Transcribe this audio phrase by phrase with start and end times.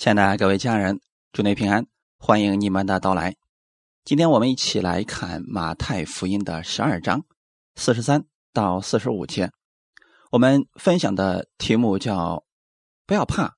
[0.00, 0.98] 亲爱的各位家人，
[1.30, 3.36] 祝您平安，欢迎你们的到来。
[4.02, 7.26] 今天我们一起来看马太福音的十二章
[7.76, 8.24] 四十三
[8.54, 9.52] 到四十五节。
[10.30, 12.46] 我们分享的题目叫
[13.04, 13.56] “不要怕，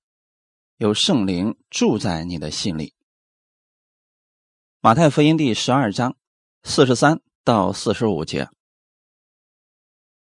[0.79, 2.93] 有圣灵住在你的心里”。
[4.83, 6.17] 马太福音第十二章
[6.65, 8.49] 四十三到四十五节。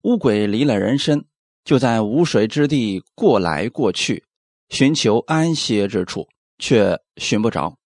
[0.03, 1.25] 乌鬼离了人身，
[1.63, 4.23] 就在无水之地过来过去。
[4.71, 7.77] 寻求安歇之处，却寻不着，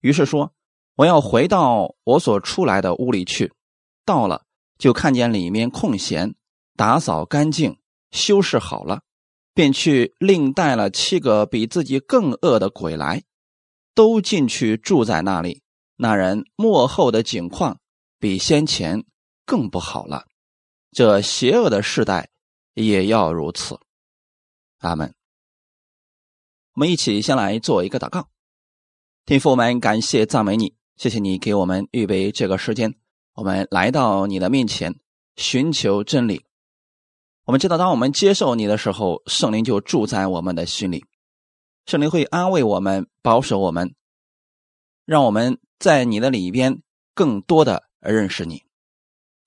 [0.00, 0.54] 于是说
[0.94, 3.52] ：“我要回到我所出来的屋里去。”
[4.06, 4.44] 到了，
[4.78, 6.36] 就看见里面空闲，
[6.76, 7.76] 打扫干净，
[8.12, 9.02] 修饰好了，
[9.52, 13.24] 便去另带了七个比自己更恶的鬼来，
[13.92, 15.62] 都进去住在那里。
[15.96, 17.80] 那人幕后的景况
[18.20, 19.04] 比先前
[19.44, 20.24] 更不好了。
[20.92, 22.30] 这邪恶的世代
[22.74, 23.80] 也要如此。
[24.78, 25.12] 阿门。
[26.78, 28.28] 我们一起先来做一个祷告，
[29.26, 32.94] 天父，我们感谢赞美你，谢谢你给我们预备这个时间，
[33.34, 34.94] 我们来到你的面前
[35.34, 36.44] 寻求真理。
[37.46, 41.04] 我们知道，当我们接受你的时候，圣灵就住在我们的心里，
[41.84, 43.92] 圣灵会安慰我们、保守我们，
[45.04, 46.80] 让我们在你的里边
[47.12, 48.62] 更多的认识你。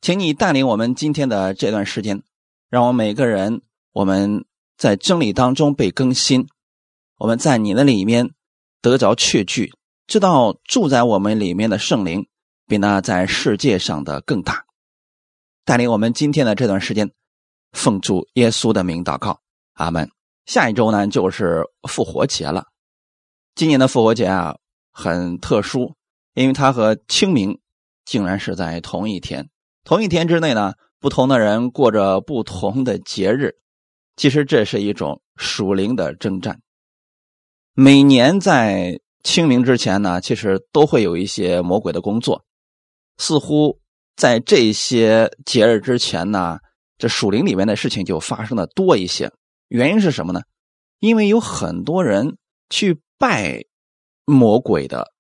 [0.01, 2.23] 请你带领我们今天的这段时间，
[2.69, 3.61] 让我们每个人
[3.93, 4.43] 我们
[4.75, 6.45] 在真理当中被更新。
[7.22, 8.31] 我们在你的里面
[8.81, 9.72] 得着确据，
[10.08, 12.28] 知道住在我们里面的圣灵
[12.66, 14.66] 比那在世界上的更大。
[15.63, 17.11] 带领我们今天的这段时间，
[17.73, 19.39] 奉主耶稣的名祷告，
[19.73, 20.09] 阿门。
[20.47, 22.66] 下一周呢就是复活节了。
[23.53, 24.58] 今年的复活节啊
[24.91, 25.94] 很特殊，
[26.33, 27.59] 因为它和清明
[28.03, 29.47] 竟然是在同一天。
[29.83, 33.58] 同一天之内呢，不同的人过着不同的节日。
[34.16, 36.59] 其实这是一种属灵的征战。
[37.73, 42.44] 每年在清明之前呢，其实都会有一些魔鬼的工作。
[43.17, 43.80] 似乎
[44.16, 46.57] 在这些节日之前呢，
[46.97, 49.31] 这属灵里面的事情就发生的多一些。
[49.69, 50.41] 原因是什么呢？
[51.00, 52.38] 因为有很多人
[52.69, 53.63] 去拜
[54.25, 55.12] 魔鬼的，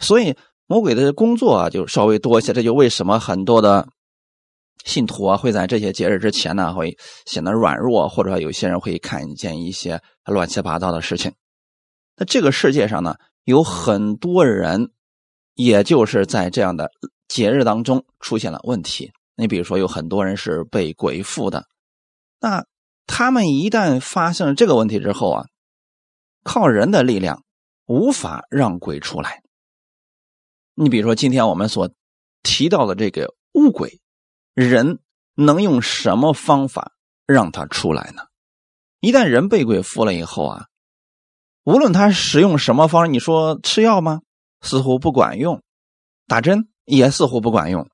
[0.00, 2.52] 所以魔鬼的工作啊就稍微多一些。
[2.52, 3.88] 这就为什么很多的
[4.84, 6.96] 信徒啊会在这些节日之前呢会
[7.26, 11.32] 显得软弱，或者有些人会看见一些乱七八糟的事情。
[12.20, 14.90] 那这个世界上呢，有很多人，
[15.54, 16.90] 也就是在这样的
[17.28, 19.10] 节日当中出现了问题。
[19.36, 21.66] 你比如说，有很多人是被鬼附的，
[22.38, 22.66] 那
[23.06, 25.46] 他们一旦发现了这个问题之后啊，
[26.44, 27.42] 靠人的力量
[27.86, 29.42] 无法让鬼出来。
[30.74, 31.90] 你比如说，今天我们所
[32.42, 33.98] 提到的这个乌鬼，
[34.52, 34.98] 人
[35.36, 36.92] 能用什么方法
[37.26, 38.24] 让他出来呢？
[39.00, 40.66] 一旦人被鬼附了以后啊。
[41.64, 44.22] 无论他使用什么方，你说吃药吗？
[44.62, 45.62] 似乎不管用，
[46.26, 47.88] 打针也似乎不管用，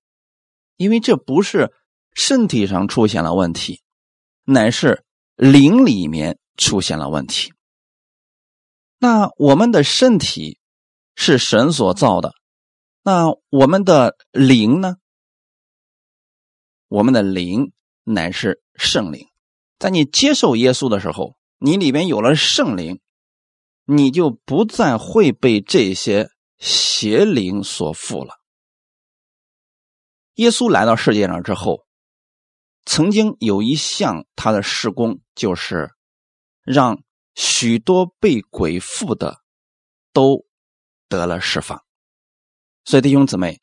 [0.77, 1.72] 因为这不是
[2.12, 3.82] 身体上出现了问题，
[4.44, 5.04] 乃是
[5.34, 7.53] 灵里面出现了问题。
[8.99, 10.59] 那我们的身体
[11.15, 12.34] 是神所造的，
[13.03, 14.97] 那我们的灵呢？
[16.88, 17.72] 我们的灵
[18.04, 19.27] 乃是圣灵，
[19.78, 23.00] 在你接受耶稣的时候，你里面有了圣灵。
[23.86, 28.34] 你就不再会被这些邪灵所附了。
[30.34, 31.86] 耶稣来到世界上之后，
[32.84, 35.94] 曾经有一项他的事工，就是
[36.62, 37.02] 让
[37.34, 39.38] 许多被鬼附的
[40.12, 40.44] 都
[41.08, 41.82] 得了释放。
[42.84, 43.62] 所以弟兄姊妹，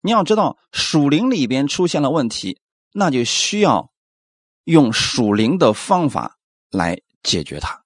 [0.00, 2.60] 你要知道，属灵里边出现了问题，
[2.92, 3.92] 那就需要
[4.64, 6.38] 用属灵的方法
[6.70, 7.84] 来解决它。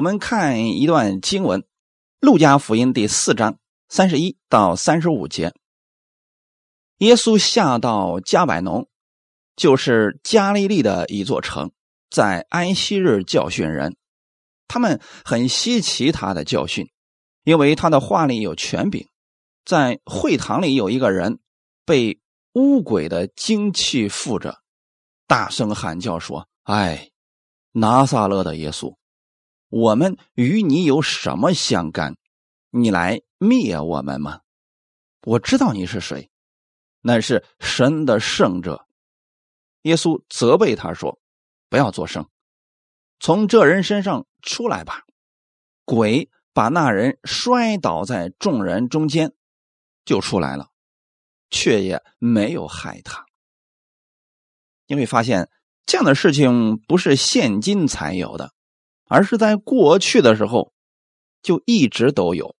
[0.00, 1.60] 我们看一段经文，
[2.20, 3.58] 《路加福音》第四章
[3.90, 5.52] 三十一到三十五节。
[7.00, 8.88] 耶稣下到加百农，
[9.56, 11.70] 就是加利利的一座城，
[12.08, 13.94] 在安息日教训人。
[14.68, 16.88] 他们很稀奇他的教训，
[17.44, 19.06] 因为他的话里有权柄。
[19.66, 21.40] 在会堂里有一个人
[21.84, 22.18] 被
[22.54, 24.62] 污鬼的精气附着，
[25.26, 27.10] 大声喊叫说：“哎，
[27.72, 28.94] 拿撒勒的耶稣！”
[29.70, 32.16] 我们与你有什么相干？
[32.70, 34.40] 你来灭我们吗？
[35.22, 36.30] 我知道你是谁，
[37.00, 38.86] 乃是神的圣者。
[39.82, 41.18] 耶稣责备他说
[41.70, 42.28] ：“不要作声，
[43.20, 45.04] 从这人身上出来吧。”
[45.86, 49.32] 鬼把那人摔倒在众人中间，
[50.04, 50.70] 就出来了，
[51.48, 53.24] 却也没有害他。
[54.86, 55.48] 你会发现，
[55.86, 58.52] 这样的事情不是现今才有的。
[59.10, 60.72] 而是在过去的时候，
[61.42, 62.54] 就一直都有。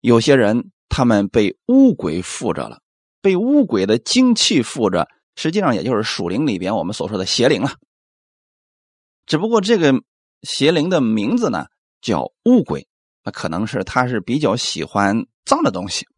[0.00, 2.82] 有些人他们被乌鬼附着了，
[3.22, 7.76] 被乌鬼的精气附着，实际上也就是属灵里边我们所说的邪灵了。
[9.24, 9.94] 只不过这个
[10.42, 11.66] 邪灵的名字呢
[12.00, 12.88] 叫乌鬼，
[13.22, 16.08] 那可能是他是比较喜欢脏的东西。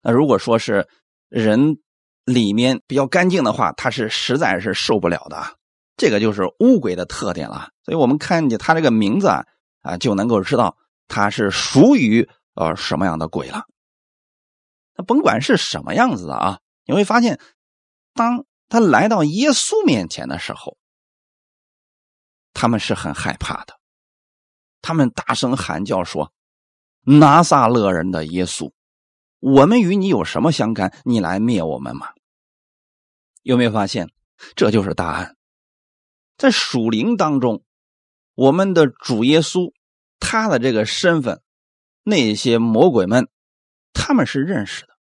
[0.00, 0.88] 那如果说是
[1.28, 1.80] 人
[2.24, 5.58] 里面比较干净的话，他是实在是受不了的。
[6.00, 9.44] 这个就是乌鬼的特点了，所以我们看见他这个名字啊，
[9.82, 13.66] 啊就能够知道他是属于呃什么样的鬼了。
[14.96, 17.38] 那甭管是什么样子的啊，你会发现，
[18.14, 20.78] 当他来到耶稣面前的时候，
[22.54, 23.78] 他们是很害怕的，
[24.80, 26.32] 他们大声喊叫说
[27.04, 28.72] ：“拿撒勒人的耶稣，
[29.38, 30.98] 我们与你有什么相干？
[31.04, 32.08] 你来灭我们吗？”
[33.44, 34.08] 有没有发现，
[34.56, 35.36] 这就是答案？
[36.40, 37.62] 在属灵当中，
[38.34, 39.74] 我们的主耶稣
[40.18, 41.42] 他的这个身份，
[42.02, 43.28] 那些魔鬼们
[43.92, 44.96] 他们是认识的，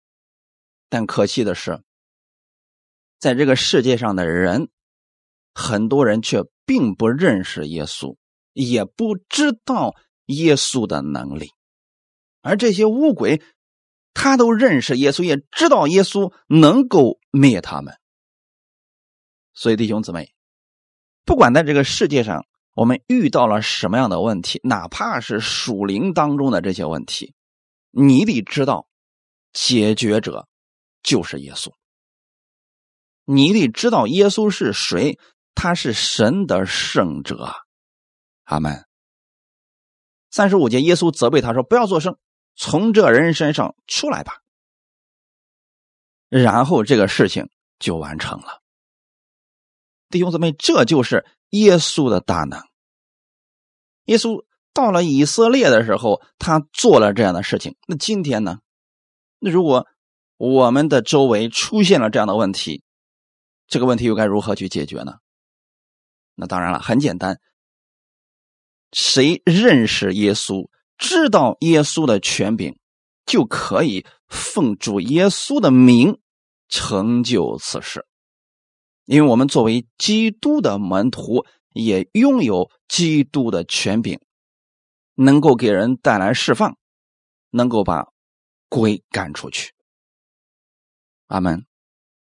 [0.89, 1.83] 但可惜的是，
[3.19, 4.69] 在这个世界上的人，
[5.53, 8.17] 很多人却并不认识耶稣，
[8.53, 9.97] 也不知道
[10.27, 11.51] 耶稣的能力，
[12.43, 13.43] 而这些乌鬼，
[14.13, 17.99] 他都认识耶稣，也知道耶稣能够灭他们，
[19.53, 20.33] 所以弟兄姊妹。
[21.25, 22.45] 不管在这个世界上，
[22.75, 27.35] 我们遇到了什么样的问题，哪怕是属灵当中的这些问题，
[27.91, 28.87] 你得知道，
[29.53, 30.49] 解决者
[31.03, 31.73] 就是耶稣。
[33.25, 35.19] 你得知道耶稣是谁，
[35.55, 37.55] 他是神的圣者。
[38.45, 38.85] 阿门。
[40.31, 42.19] 三十五节，耶稣责备他说：“不要作声，
[42.57, 44.41] 从这人身上出来吧。”
[46.29, 47.49] 然后这个事情
[47.79, 48.64] 就完成了。
[50.15, 52.63] 弟兄姊妹，这就是耶稣的大能。
[54.05, 57.75] 耶稣到了以色列的时候，他做了这样的事情。
[57.89, 58.59] 那今天呢？
[59.41, 59.89] 那如果
[60.37, 62.85] 我们的周围出现了这样的问题，
[63.67, 65.15] 这个问题又该如何去解决呢？
[66.37, 67.41] 那当然了，很简单。
[68.93, 72.79] 谁认识耶稣，知道耶稣的权柄，
[73.27, 76.21] 就可以奉主耶稣的名
[76.69, 78.07] 成就此事。
[79.05, 84.19] 因为我们作为基督的门徒，也拥有基督的权柄，
[85.15, 86.77] 能够给人带来释放，
[87.51, 88.07] 能够把
[88.69, 89.73] 鬼赶出去。
[91.27, 91.67] 阿门。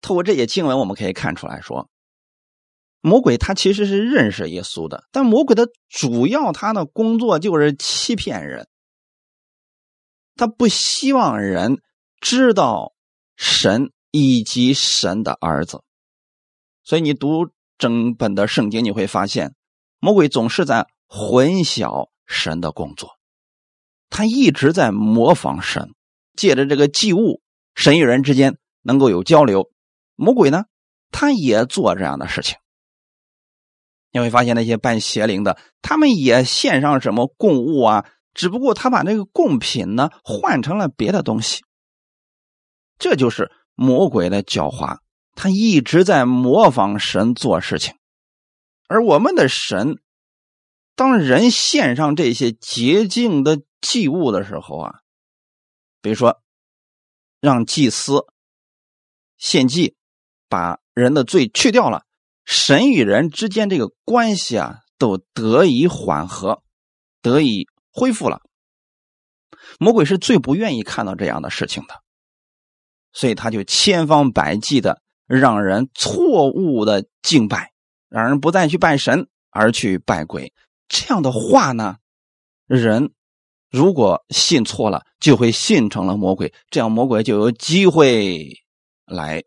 [0.01, 1.89] 透过这些经文，我们可以看出来说，
[3.01, 8.69] 魔鬼他其实是认识耶稣的，但魔鬼的主要他的工作就是欺骗人，
[10.37, 11.79] 他不希望人
[12.21, 12.93] 知道
[13.37, 15.83] 神以及神的儿子。
[16.85, 17.49] 所以你读
[17.79, 19.55] 整本的圣经，你会发现，
[19.99, 23.19] 魔鬼总是在混淆神的工作，
[24.11, 25.95] 他一直在模仿神，
[26.37, 27.41] 借着这个祭物，
[27.75, 29.71] 神与人之间能够有交流。
[30.15, 30.67] 魔鬼呢，
[31.11, 32.59] 他也做这样的事情。
[34.13, 41.65] 你会发现那些拜邪灵的，他们也献上什么供物啊，只不过他把那个贡品呢换成了别的东西。
[42.99, 44.99] 这就是魔鬼的狡猾。
[45.35, 47.95] 他一直在模仿神做事情，
[48.87, 49.99] 而我们的神，
[50.95, 55.01] 当人献上这些洁净的祭物的时候啊，
[56.01, 56.41] 比如说
[57.41, 58.27] 让祭司
[59.37, 59.97] 献祭，
[60.49, 62.05] 把人的罪去掉了，
[62.45, 66.63] 神与人之间这个关系啊，都得以缓和，
[67.21, 68.41] 得以恢复了。
[69.79, 72.03] 魔鬼是最不愿意看到这样的事情的，
[73.13, 75.03] 所以他就千方百计的。
[75.27, 77.73] 让人错误的敬拜，
[78.09, 80.53] 让人不再去拜神，而去拜鬼。
[80.89, 81.97] 这样的话呢，
[82.67, 83.13] 人
[83.71, 88.49] 如果信错了，就会信成了魔鬼，这样魔鬼就有机会
[89.07, 89.43] 来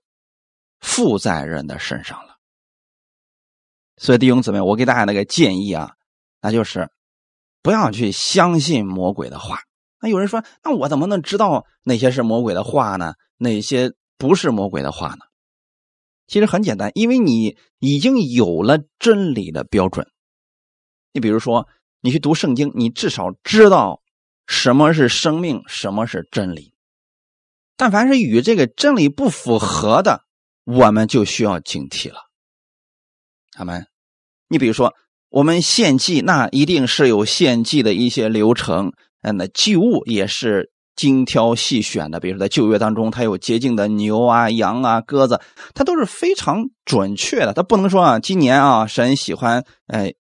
[0.79, 2.35] 附在人的身上了。
[3.97, 5.93] 所以弟兄姊妹，我给大家那个建议啊，
[6.41, 6.89] 那就是
[7.61, 9.59] 不要去相信魔鬼的话。
[9.99, 13.13] 那有人说，那我怎么能知道哪些是魔鬼的话呢？
[13.37, 15.25] 哪些不是魔鬼的话呢？
[16.27, 20.07] 其实很简单，因为你已经有了真理的标准。
[21.13, 21.67] 你比如说，
[22.01, 24.01] 你去读圣经，你至少知道
[24.45, 26.73] 什么是生命，什么是真理。
[27.75, 30.25] 但凡是与这个真理不符合的，
[30.65, 32.19] 我们就需要警惕了。
[33.51, 33.87] 他们，
[34.49, 34.93] 你比如说，
[35.29, 38.91] 我们献祭，那一定是有献祭的一些流程，
[39.21, 40.71] 嗯，那祭物也是。
[40.97, 45.39] 精挑细选的，比如说在旧约当中，它有洁净的牛啊、羊啊、鸽子，
[45.73, 47.53] 它都是非常准确的。
[47.53, 50.13] 它不能说啊，今年啊，神喜欢哎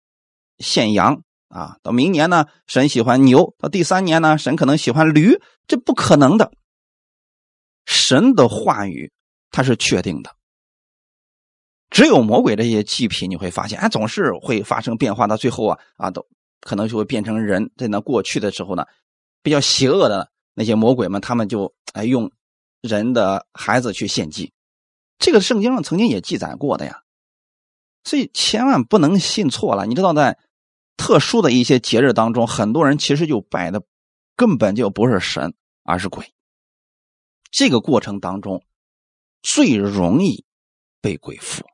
[0.58, 6.52] 献羊啊，到明年呢，神喜欢牛；到第三年呢，神可能喜欢驴，这不可能的。
[7.86, 9.10] 神的话语
[9.50, 10.30] 它是确定的，
[11.88, 16.26] 只有魔鬼这些祭品，你会发现，哎，总是会发生变化，到最后啊啊，都
[16.60, 17.70] 可能就会变成人。
[17.76, 18.84] 在那过去的时候呢，
[19.42, 20.28] 比较邪恶的
[20.58, 22.32] 那些魔鬼们，他们就哎用
[22.80, 24.54] 人的孩子去献祭，
[25.18, 27.02] 这个圣经上曾经也记载过的呀。
[28.04, 29.84] 所以千万不能信错了。
[29.84, 30.38] 你知道，在
[30.96, 33.82] 特殊的一些节日当中，很多人其实就拜的
[34.34, 36.32] 根本就不是神，而是鬼。
[37.50, 38.64] 这个过程当中，
[39.42, 40.46] 最容易
[41.02, 41.64] 被鬼附，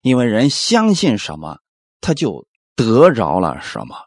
[0.00, 1.58] 因为人相信什么，
[2.00, 4.06] 他就得着了什么。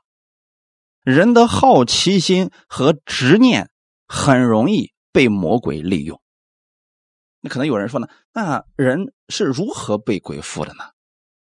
[1.04, 3.70] 人的好奇心和执念
[4.10, 6.20] 很容易被魔鬼利用。
[7.40, 10.84] 那可能有人说呢，那人是如何被鬼附的呢？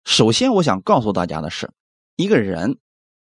[0.05, 1.71] 首先，我想告诉大家的是，
[2.17, 2.79] 一个人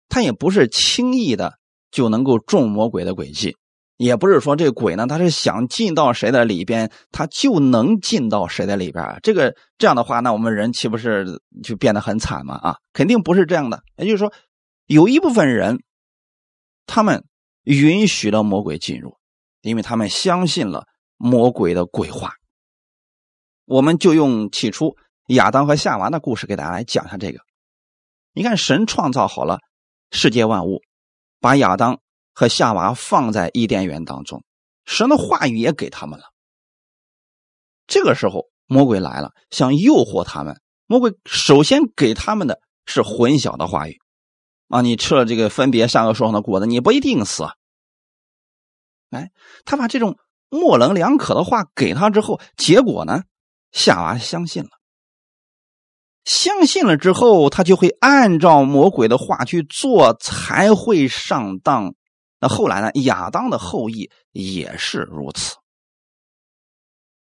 [0.08, 1.58] 他也不是轻易的
[1.90, 3.56] 就能够中魔鬼的诡计，
[3.96, 9.18] 也不是说这鬼呢，他是想进到谁的里边，他就能进到谁的里边。
[9.22, 12.54] 这个这样的话，那我们人岂不是就变得很惨吗？
[12.56, 13.82] 啊，肯定不是这样的。
[13.96, 14.32] 也就是说，
[14.86, 15.82] 有一部分人，
[16.86, 17.24] 他们
[17.64, 19.18] 允许了魔鬼进入，
[19.62, 20.86] 因为他们相信了
[21.16, 22.34] 魔鬼的鬼话。
[23.64, 24.96] 我们就用起初。
[25.26, 27.38] 亚当和夏娃的故事，给大家来讲一下这个。
[28.32, 29.60] 你看，神创造好了
[30.10, 30.80] 世界万物，
[31.38, 32.00] 把亚当
[32.34, 34.42] 和夏娃放在伊甸园当中，
[34.86, 36.24] 神的话语也给他们了。
[37.86, 40.60] 这个时候，魔鬼来了，想诱惑他们。
[40.86, 44.00] 魔鬼首先给他们的是混淆的话语
[44.66, 47.44] 啊，你吃了这个分别善恶树上的果子，你不一定死。
[49.10, 49.30] 哎，
[49.64, 50.16] 他把这种
[50.48, 53.22] 模棱两可的话给他之后，结果呢，
[53.72, 54.70] 夏娃相信了。
[56.24, 61.94] 相信了之后，他就会按照魔鬼的话去做，才会上当。
[62.38, 62.90] 那后来呢？
[63.02, 65.56] 亚当的后裔也是如此。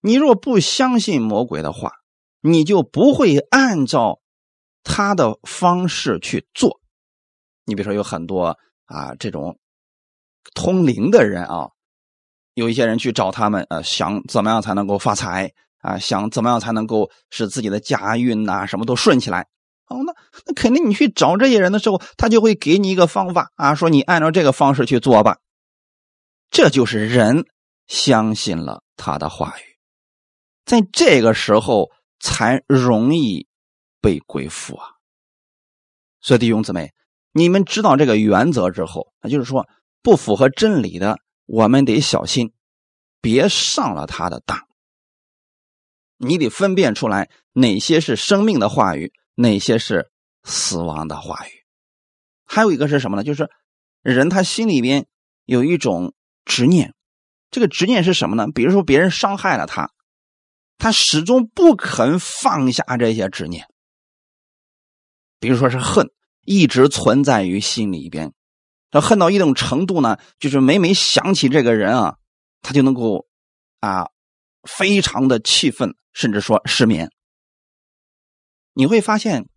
[0.01, 1.93] 你若不相信魔鬼的话，
[2.41, 4.19] 你就不会按照
[4.83, 6.79] 他的方式去做。
[7.65, 9.59] 你比如说，有很多啊这种
[10.53, 11.69] 通灵的人啊，
[12.53, 15.51] 有一些人去找他们，呃，想怎么样才能够发财。
[15.81, 19.47] 啊，想怎么样才能够使自己的家运呐，什么都顺起来？
[19.87, 20.13] 哦，那
[20.45, 25.37] 那肯定你去找这些人的时候，他就会给你一个方法啊，说你按照这个方式去做吧。
[26.51, 27.45] 这就是人
[27.87, 29.63] 相信了他的话语，
[30.65, 31.89] 在这个时候
[32.19, 33.47] 才容易
[34.01, 34.85] 被鬼附啊。
[36.19, 36.91] 所以弟兄姊妹，
[37.31, 39.65] 你们知道这个原则之后，那就是说
[40.01, 42.53] 不符合真理的，我们得小心，
[43.21, 44.67] 别上了他的当。
[46.17, 50.11] 你得分辨出来哪些是生命的话语，哪些是
[50.43, 51.51] 死亡的话语。
[52.45, 53.23] 还有一个是什么呢？
[53.23, 53.49] 就是
[54.01, 55.07] 人他心里边
[55.45, 56.13] 有一种
[56.45, 56.93] 执念，
[57.51, 58.47] 这个执念是什么呢？
[58.53, 59.91] 比如说别人伤害了他，
[60.77, 63.67] 他始终不肯放下这些执念。
[65.39, 66.11] 比如说是恨，
[66.43, 68.33] 一直存在于心里边，
[68.91, 72.15] 他恨到一种程度呢，就是每每想起这个人啊，
[72.61, 73.27] 他就能够
[73.79, 74.07] 啊。
[74.63, 77.09] 非常的气愤，甚至说失眠。
[78.73, 79.47] 你会发现，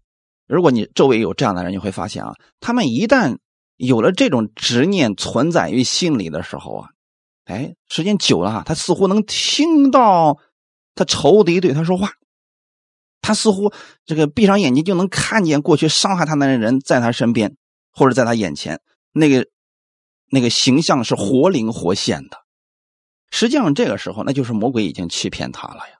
[0.46, 3.38] 如果你周围有这样的人，你会发现啊，他们一旦
[3.76, 6.90] 有了这种执念存在于心里的时候啊，
[7.46, 10.38] 哎，时间久了啊，他似乎能听到
[10.94, 12.12] 他仇敌对他说话，
[13.20, 13.72] 他似乎
[14.06, 17.56] 这个闭上眼睛就能看见过去伤害他的人在他身边
[17.90, 18.80] 或者在他眼前，
[19.12, 19.46] 那个
[20.30, 22.38] 那个形象是活灵活现的。
[23.30, 25.98] 实际上，这个时候那就是魔鬼已经欺骗他了呀。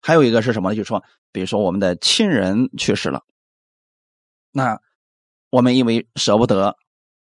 [0.00, 0.74] 还有一个是什么呢？
[0.74, 3.22] 就是说，比如说我们的亲人去世了，
[4.50, 4.80] 那
[5.50, 6.74] 我们因为舍不得，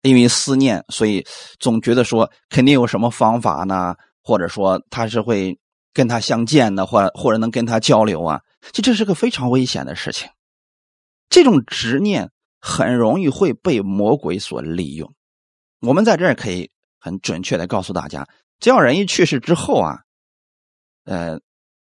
[0.01, 1.27] 因为思念，所以
[1.59, 3.95] 总觉得说肯定有什么方法呢？
[4.23, 5.59] 或者说他是会
[5.93, 8.41] 跟他相见的，或或者能跟他交流啊？
[8.73, 10.31] 其实这是个非常危险的事情。
[11.29, 12.31] 这种执念
[12.65, 15.13] 很容易会被魔鬼所利用。
[15.81, 16.71] 我们在这儿可以。
[17.05, 18.27] 很准确的告诉大家，
[18.61, 19.99] 只要人一去世之后啊，
[21.05, 21.39] 呃，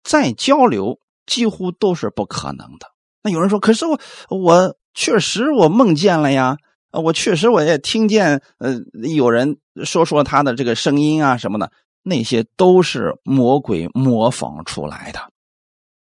[0.04, 2.88] 再交流几乎都是不可能的。
[3.24, 3.98] 那有人说，可是我
[4.28, 6.58] 我确实我梦见了呀，
[6.92, 8.82] 我确实我也听见呃
[9.16, 11.72] 有人说说他的这个声音啊什么的，
[12.04, 15.32] 那些都是魔鬼模仿出来的。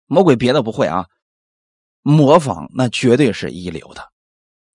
[0.06, 1.04] 魔鬼别的不会啊，
[2.00, 4.10] 模仿那绝对是一流的。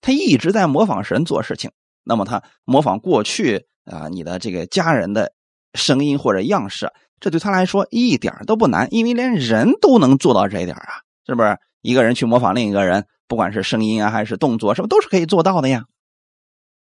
[0.04, 1.70] 他一直在模仿神做事情，
[2.02, 3.66] 那么他模仿过去。
[3.84, 5.34] 啊，你的这个家人的
[5.74, 11.58] 声音或者样式，这对他来说一点都不难，因为连人都能做到这一点啊，是不是？
[11.82, 15.84] 一个人去模仿另一个人不管是声音啊还是动作，什么都是可以做到的呀。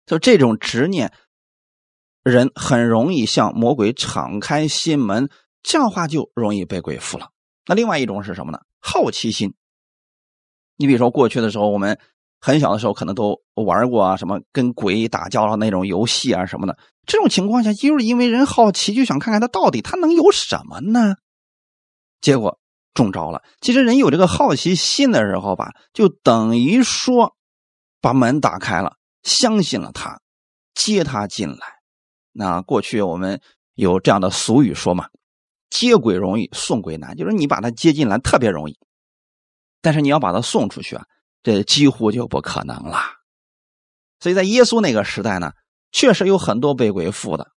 [0.06, 1.12] 就这种执念，
[2.22, 5.28] 人很容易向魔鬼敞开心门，
[5.64, 7.30] 这样话就容易被鬼附了。
[7.66, 8.60] 那另外一种是什么呢？
[8.78, 9.54] 好奇心。
[10.76, 11.98] 你比如说过去的时候，我们
[12.44, 16.76] 很小的时候可能都玩过啊，什么跟鬼打交道那种游戏啊什么的。
[17.06, 21.14] 这种情况下，就是因为人好奇，就想看看他到底他能有什么呢？
[22.20, 22.58] 结果
[22.94, 23.42] 中招了。
[23.60, 27.36] 其实人有这个好奇心的时候吧，就等于说
[28.00, 30.20] 把门打开了，相信了他，
[30.74, 31.58] 接他进来。
[32.32, 33.40] 那过去我们
[33.74, 35.06] 有这样的俗语说嘛
[35.70, 38.76] ：“接鬼容易送鬼难”，就是你把他接进来特别容易。
[39.80, 41.04] 但是你要把他送出去啊，
[41.42, 42.98] 这几乎就不可能了。
[44.20, 45.52] 所以在耶稣那个时代呢，
[45.90, 47.50] 确实有很多被鬼附的。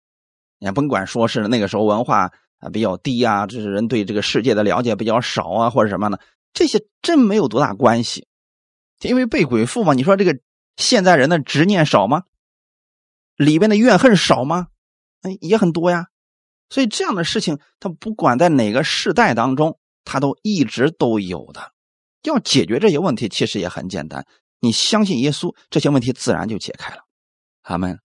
[0.59, 6.19] 你甭管说是那个时候文化啊比较低啊，这是人对这个世界的了解比较少啊，或者什么呢？
[6.53, 8.29] 这些真没有多大关系。
[9.01, 10.39] 因为被鬼附嘛，你说这个
[10.77, 12.23] 现在人的执念少吗？
[13.35, 14.69] 里边的怨恨少吗？
[15.23, 16.07] 哎，也很多呀。
[16.69, 21.73] 所以这样的事情，他不管在哪个世代当中，他都一直都有的。
[22.23, 24.27] 要解决这些问题，其实也很简单。
[24.61, 27.03] 你相信耶稣，这些问题自然就解开了。
[27.63, 27.99] 好，们，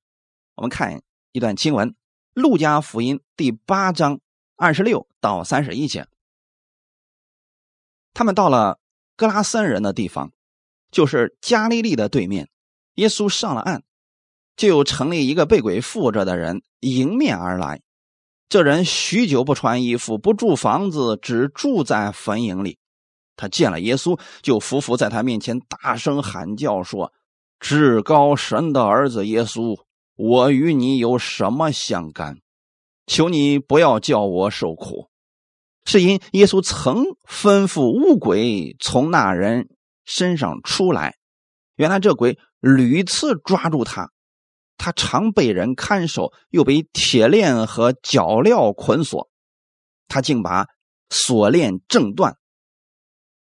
[0.56, 1.90] 我们看一段经文，
[2.34, 4.20] 《路加福音》第八章
[4.56, 6.08] 二十六到三十一节。
[8.14, 8.80] 他们到了
[9.16, 10.32] 格拉森人的地方，
[10.90, 12.50] 就是加利利的对面。
[12.96, 13.84] 耶稣上了岸，
[14.56, 17.82] 就有城里一个被鬼附着的人迎面而来。
[18.50, 22.80] 这人许久不穿衣服，不住房子，只住在坟茔里。
[23.38, 27.14] 他见了耶稣，就伏伏在他面前，大声喊叫说
[27.62, 29.80] ：“至高神的儿子耶稣，
[30.18, 32.40] 我与你有什么相干？
[33.06, 35.08] 求你不要叫我受苦。”
[35.86, 39.70] 是因耶稣曾吩咐乌鬼从那人
[40.04, 41.16] 身上出来。
[41.78, 44.12] 原来这鬼屡次抓住他，
[44.78, 49.30] 他常被人看守，又被铁链和脚镣捆锁。
[50.10, 50.68] 他竟把
[51.10, 52.36] 锁链挣断。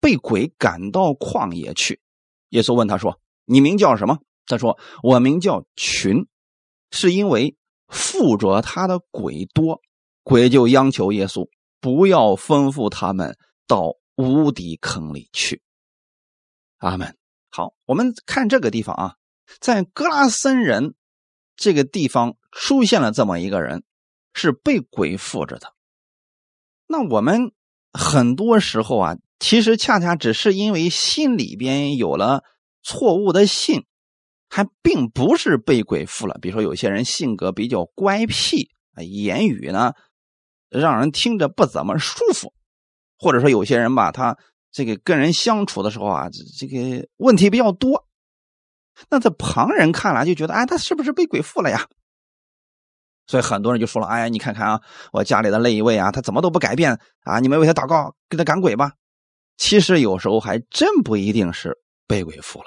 [0.03, 2.01] 被鬼赶到旷野去，
[2.49, 6.27] 耶稣问他说：“你名叫什么？”他说：“我名叫群，
[6.91, 9.81] 是因为附着他的鬼多。”
[10.25, 11.49] 鬼就央求耶稣
[11.81, 13.39] 不要吩咐他们
[13.69, 15.63] 到无底坑里去。
[16.79, 17.17] 阿门。
[17.51, 19.15] 好，我们看这个地方啊，
[19.61, 20.97] 在格拉森人
[21.55, 23.85] 这个地方出现了这么一个人，
[24.35, 25.73] 是被鬼附着的。
[26.89, 27.53] 那我们
[27.93, 29.17] 很多时候啊。
[29.43, 32.45] 其实恰恰只是因为心里边有了
[32.81, 33.85] 错误的信，
[34.49, 36.39] 还并不是被鬼附了。
[36.41, 39.95] 比如说，有些人性格比较乖僻啊，言语呢
[40.71, 42.55] 让人听着不怎么舒服，
[43.19, 44.39] 或者说有些人吧，他
[44.71, 48.07] 这个跟人相处的时候啊，这个问题比较多。
[49.11, 51.89] 那在旁人看来就觉得，哎，他是不是被鬼附了呀？
[53.27, 54.81] 所以很多人就说了，哎，你看看啊，
[55.13, 57.41] 我家里的那一位啊，他怎么都不改变啊？
[57.41, 58.93] 你们为他祷告，给他赶鬼吧。
[59.63, 62.67] 其实有时候还真不一定是被鬼附了，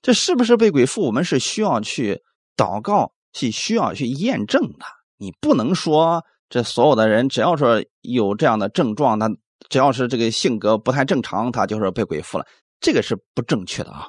[0.00, 1.02] 这是不是被鬼附？
[1.02, 2.22] 我们是需要去
[2.56, 4.86] 祷告，是需要去验证的。
[5.18, 9.28] 你不能说这所有的人只要说有这样的症状，他
[9.68, 12.46] 只要是这个性格不太正常，他就是被鬼附了，
[12.80, 14.06] 这个是不正确的啊。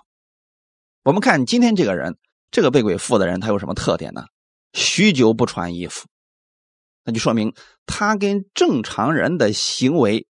[1.04, 2.18] 我们看今天这个人，
[2.52, 4.24] 这个被鬼附的人，他有什么特点呢？
[4.72, 6.08] 许久不穿衣服，
[7.04, 7.54] 那就说明
[7.86, 10.26] 他跟正常人的行为。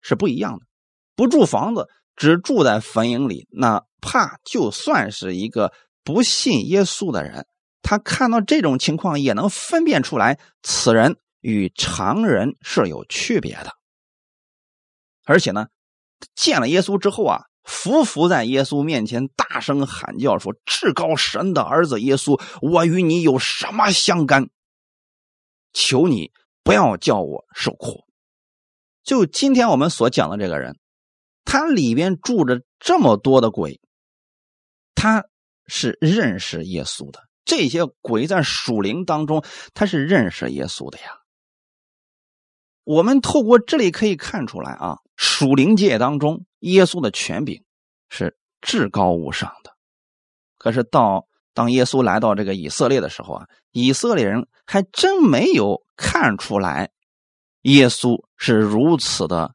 [0.00, 0.66] 是不一样的，
[1.14, 7.46] 不住房子，只住在坟茔里，那怕就算是一个不信耶稣的人，
[7.82, 13.72] 他看到这种情况也能分辨出来，此人与常人是有区别的。
[15.24, 15.68] 而且呢，
[16.34, 24.48] 见了耶稣之后啊，伏伏在耶稣面前，大声喊叫说：“至高神的儿子耶稣，我与你有什么相干？
[25.72, 26.32] 求你
[26.64, 28.04] 不要叫我受苦。”
[29.10, 30.78] 就今天我们所讲的这个人，
[31.44, 33.80] 他里边住着这么多的鬼，
[34.94, 35.24] 他
[35.66, 37.28] 是认识耶稣的。
[37.44, 39.44] 这些鬼在属灵当中，
[39.74, 41.06] 他是认识耶稣的呀。
[42.84, 47.64] 我们透过这里可以看出来啊，属灵界当中，耶稣的权柄
[48.10, 49.72] 是至高无上的。
[50.56, 56.92] 可是到当耶稣来到这个以色列的时候啊，以色列人还真没有看出来。
[57.62, 59.54] 耶稣是如此的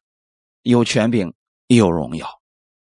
[0.62, 1.34] 有权柄、
[1.66, 2.40] 有荣耀，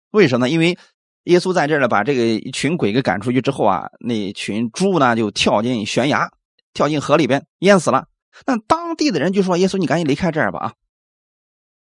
[0.10, 0.52] 为什么呢？
[0.52, 0.78] 因为
[1.26, 6.30] 耶稣在这儿呢把这个一群鬼给赶出去之后啊，那群猪呢就跳进悬崖、
[6.74, 8.08] 跳进河里边淹死了。
[8.48, 10.74] 那当地的人就说：“耶稣，你赶紧离开这儿吧！”啊，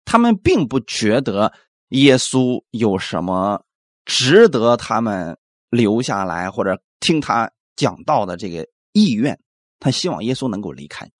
[0.05, 1.51] 他们并不觉得
[1.88, 3.64] 耶稣有什么
[4.05, 5.38] 值得他们
[5.70, 9.40] 留下来或者听他讲道的这个意愿，
[9.81, 11.11] 他希望耶稣能够离开。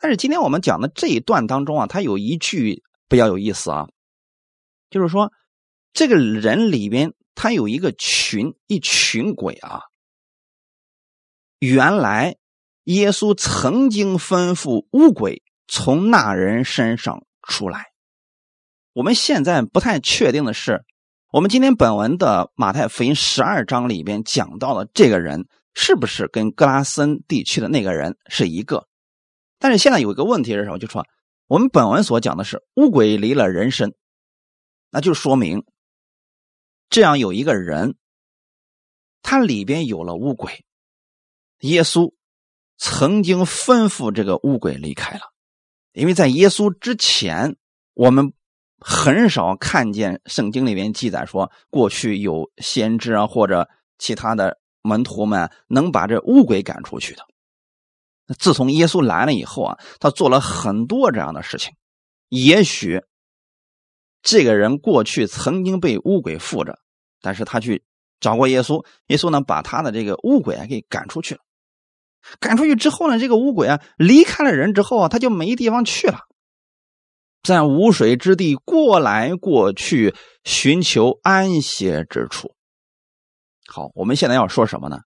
[0.00, 3.88] 但是今天我们讲的这一段当中啊，他有一句比较有意思啊，
[4.90, 5.32] 就是说
[5.92, 9.82] 这个人里边他有一个群，一群鬼啊。
[11.58, 12.36] 原来
[12.84, 17.86] 耶稣曾经吩咐乌鬼从那人身上出来。
[18.92, 20.84] 我们现在不太确定的是，
[21.32, 28.86] 我们今天本文的马太福音十二章里边讲到的这个人，是不是跟格拉森地区的那个人是一个？
[29.58, 30.78] 但是现在有一个问题是什么？
[30.78, 31.06] 就说
[31.46, 33.94] 我们本文所讲的是乌鬼离了人身，
[34.90, 35.64] 那就说明
[36.90, 37.96] 这样有一个人，
[39.22, 40.64] 他里边有了乌鬼。
[41.60, 42.12] 耶稣
[42.76, 45.32] 曾经吩咐这个乌鬼离开了，
[45.92, 47.56] 因为在耶稣之前，
[47.94, 48.32] 我们。
[48.80, 53.68] 很少看见圣经里面记载说，过去有先知啊或者
[53.98, 57.26] 其他的门徒们能把这乌鬼赶出去的。
[58.36, 61.74] 自从耶稣来了以后啊，他做了很多这样的事情。
[62.28, 63.02] 也许
[64.20, 66.78] 这个人过去曾经被乌鬼附着，
[67.22, 67.84] 但是他去
[68.20, 71.40] 找过耶稣，耶稣呢把他的这个乌鬼啊给赶出去了。
[72.40, 76.20] 赶出去之后呢，这个乌鬼啊离开了人之后啊，他就没地方去了。
[77.42, 80.14] 在无水之地过来过去，
[80.44, 82.54] 寻求安歇之处。
[83.68, 84.98] 好，我们现在要说什么呢？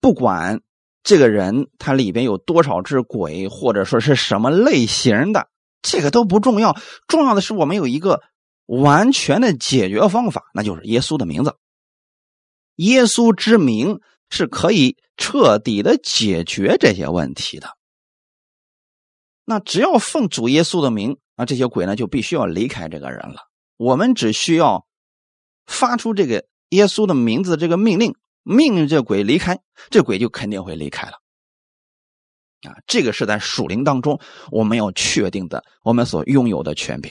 [0.00, 0.60] 不管
[1.06, 5.48] 这个人他里边有多少只鬼，或者说是什么类型的，
[5.80, 6.76] 这个都不重要。
[7.06, 8.20] 重要的是我们有一个
[8.66, 11.54] 完全的解决方法，那就是耶稣的名字。
[12.74, 17.68] 耶稣之名是可以彻底的解决这些问题的。
[19.44, 21.18] 那只要奉主耶稣的名。
[21.38, 23.42] 那这些鬼呢，就必须要离开这个人了。
[23.76, 24.86] 我们只需要
[25.66, 28.14] 发出这个耶稣的名字这个命令，
[28.48, 29.58] 命令这鬼离开，
[29.90, 31.14] 这鬼就肯定会离开了。
[32.68, 34.20] 啊，这个是在属灵当中
[34.52, 37.10] 我们要确定的，我们所拥有的权柄。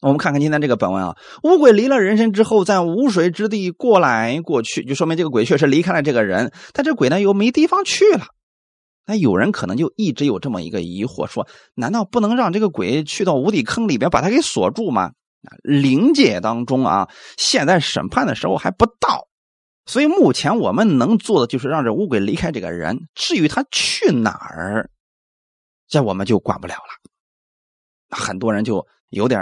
[0.00, 8.26] 我们看看今天这个本文啊，乌鬼离了人身之后，在无水之地过来过去，就说明这个鬼确实离开了这个人，但这鬼呢又没地方去了。
[9.04, 15.10] 那有人可能就一直有这么一个疑惑，说：难道不能让这个鬼去到无底坑里边把他给锁住吗？
[15.62, 19.26] 灵界当中啊，现在审判的时候还不到，
[19.86, 23.08] 所以目前我们能做的就是让这乌鬼离开这个人。
[23.14, 24.88] 至于他去哪儿，
[25.88, 28.16] 这我们就管不了了。
[28.16, 29.40] 很多人就有点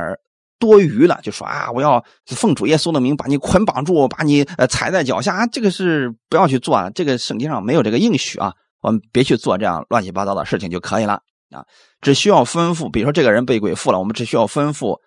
[0.59, 8.55] 多余了，就说啊，我要奉主耶稣的名把你捆绑住，把你呃踩在脚下，这个是不要去做啊，这个圣经上没有这个应许啊。
[8.81, 11.67] 我们别去做这样乱七八糟的事情就可以了啊！
[12.01, 14.99] 只需要吩咐，比如说这个人被鬼附了，我们只需要吩咐，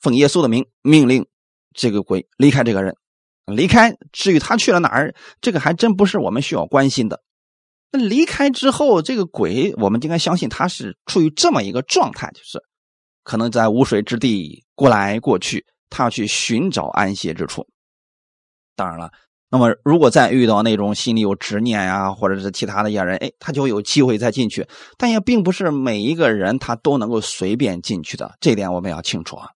[0.00, 1.26] 奉耶稣的名命令
[1.74, 2.94] 这个鬼离开这个人，
[3.46, 3.94] 离开。
[4.12, 7.20] 至于他去了哪儿，这个还真不是我们需要关心的。
[7.90, 12.58] 那离开之后，这个鬼，我们应该相信他是处于这么一个状态，就是
[13.22, 17.66] 可能在无水之地过来过去，他要去寻找安歇之处。
[18.74, 19.10] 当然了。
[19.54, 24.66] 那么，如果再遇到那种心里有执念呀，或者是其他的一些人，哎，他就有机会再进去。
[24.96, 29.50] 但也并不是每一个人他都能够随便进去的，这点我们要清楚啊。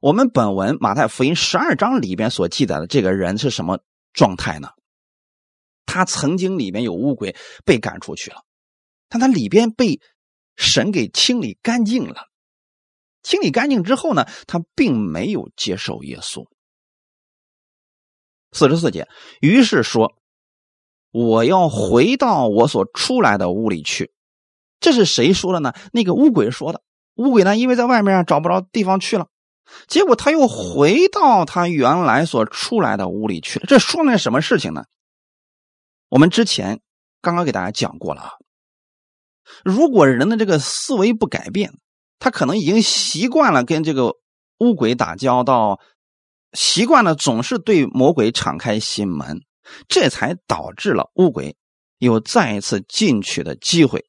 [0.00, 3.80] 我们本文马太福音十二章里边所记载的这个人是什么
[4.12, 4.68] 状态呢？
[5.86, 7.34] 他曾经里边有乌鬼
[7.64, 8.44] 被赶出去了，
[9.08, 10.00] 但他里边被
[10.54, 12.28] 神给清理干净了。
[13.24, 16.46] 清理干净之后呢，他并没有接受耶稣。
[18.52, 19.08] 四十四节，
[19.40, 20.14] 于是说
[21.10, 24.12] ：“我要回到我所出来的屋里去。”
[24.78, 25.72] 这是谁说的呢？
[25.92, 26.82] 那个乌鬼说的。
[27.16, 29.28] 乌鬼呢，因为在外面找不着地方去了，
[29.86, 33.66] 结果他又回到他原来所出来的屋里去了。
[33.66, 34.84] 这说明什么事情呢？
[36.08, 36.80] 我们之前
[37.20, 38.30] 刚刚给大家讲过了啊。
[39.64, 41.78] 如果人的这个思维不改变，
[42.18, 44.14] 他可能已经习惯了跟这个
[44.58, 45.80] 乌鬼打交道。
[46.54, 49.42] 习惯了总是对魔鬼敞开心门，
[49.86, 51.56] 这才导致了乌鬼
[51.98, 54.06] 有再一次进去的机会。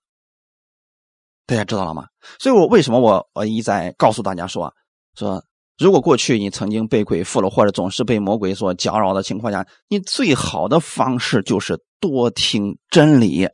[1.46, 2.06] 大家知道了吗？
[2.40, 4.74] 所以我为什么我我一再告诉大家说
[5.16, 5.44] 说，
[5.80, 13.48] 如果过去你曾经被鬼附了，或者总是被魔鬼所搅扰的情况下，你最好的方式就是多听真理，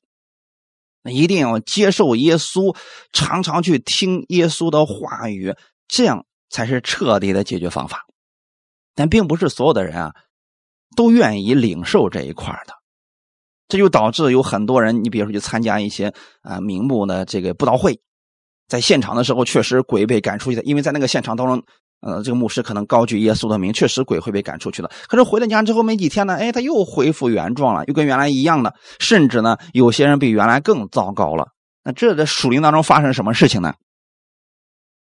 [1.04, 2.76] 一定要接受耶稣，
[3.14, 5.54] 常常去听耶稣的话语，
[5.88, 8.08] 这样才是彻底的解决方法。
[8.96, 10.16] 但并不是所有的人啊，
[10.96, 12.74] 都愿意领受这一块的，
[13.68, 16.12] 这就导致有很多人，你比如说去参加一些
[16.42, 18.00] 啊名目的这个布道会，
[18.68, 21.62] 在现场的时候确实鬼被赶出去的，因为在那个现场当中
[22.02, 24.92] 呃，这个牧师可能高举耶稣的名，确实鬼会被赶出去了。
[25.08, 31.48] 可是回到家之后没几天呢，哎，他又恢复原状了，又跟原来一样的，甚至呢，有些人比原来更糟糕了。
[31.84, 33.74] 那这在属灵当中发生什么事情呢？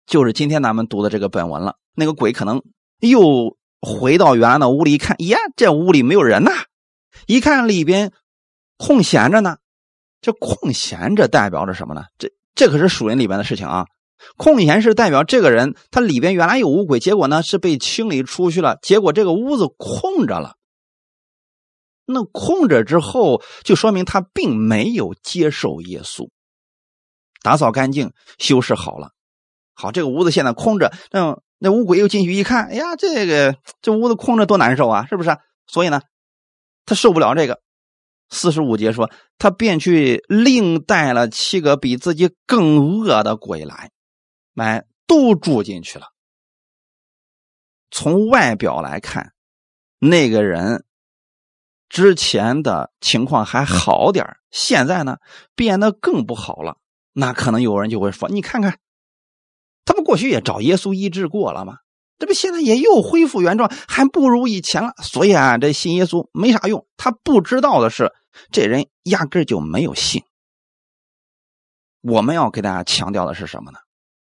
[0.06, 1.76] 就是今天咱们读的这个本文了。
[1.93, 2.62] 那个鬼可能
[3.00, 6.52] 又回到原来的屋里一看，呀，这屋里没有人呐，
[7.26, 8.12] 一看里边
[8.78, 9.58] 空闲着呢。
[10.19, 12.06] 这空闲着代表着什么呢？
[12.17, 13.86] 这这可是属灵里边的事情啊。
[14.38, 20.56] 空闲是代表这个人他里边原来有污鬼，结果呢是被清理出去了，结果这个屋子空着了。
[22.06, 26.30] 那空着之后，就说明他并没有接受耶稣。
[27.43, 29.12] 打扫干净，修饰好了，
[29.73, 30.93] 好，这个屋子现在空着。
[31.12, 35.38] 那那乌鬼又进去一看，哎呀，这个这屋子空着多难受啊，是不是？
[35.67, 36.01] 所以呢，
[36.86, 37.62] 他受不了这个。
[38.30, 43.89] 四十五节说，他便去另带了七个比自己更恶的鬼来。
[44.65, 46.07] 来，都住进去了。
[47.91, 49.33] 从外表来看，
[49.99, 50.83] 那个人
[51.89, 55.17] 之前的情况还好点现在呢
[55.55, 56.77] 变得更不好了。
[57.13, 58.79] 那可能有人就会说：“你看看，
[59.85, 61.77] 他们过去也找耶稣医治过了吗？
[62.17, 64.93] 这不现在也又恢复原状，还不如以前了。
[65.03, 66.87] 所以啊，这信耶稣没啥用。
[66.97, 68.11] 他不知道的是，
[68.51, 70.23] 这人压根就没有信。
[72.01, 73.77] 我们要给大家强调的是什么呢？”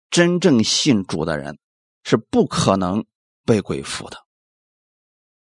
[0.09, 1.57] 真正信主的人
[2.03, 3.05] 是不可能
[3.45, 4.17] 被鬼附的，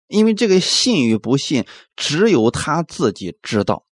[0.07, 3.85] 因为这个信与不信只有他自己知道。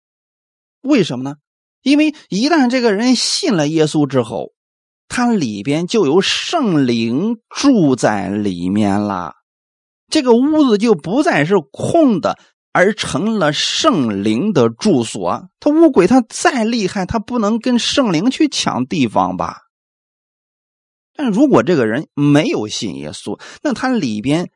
[0.82, 1.36] 为什么呢？
[1.82, 4.54] 因为一旦这个人信了耶稣之后，
[5.08, 9.36] 他里边就有圣灵住在里面了，
[10.08, 12.40] 这个屋子就不再是空的，
[12.72, 15.50] 而成了圣灵的住所。
[15.60, 19.60] 他乌鬼他再厉害，他不能跟圣灵去抢地方吧？
[21.16, 24.50] 但如果这个人没有信耶稣，那他里边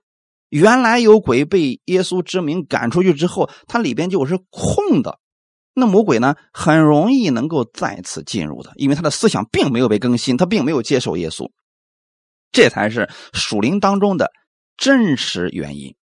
[0.50, 5.20] 原来有鬼被耶稣之名赶出去之后，他里边就是空的。
[5.74, 11.52] 那魔鬼呢，很容易能够再次进入的，因为他的思想并没有被更新，他并没有接受耶稣，
[12.52, 14.32] 这才是属灵当中的
[14.76, 15.94] 真实原因。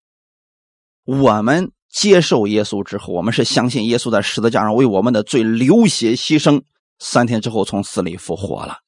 [1.04, 6.62] 我们接受耶稣之后，我们是相信耶稣在十字架上为我们的罪流血牺牲，
[7.00, 8.83] 三天之后从死里复活了。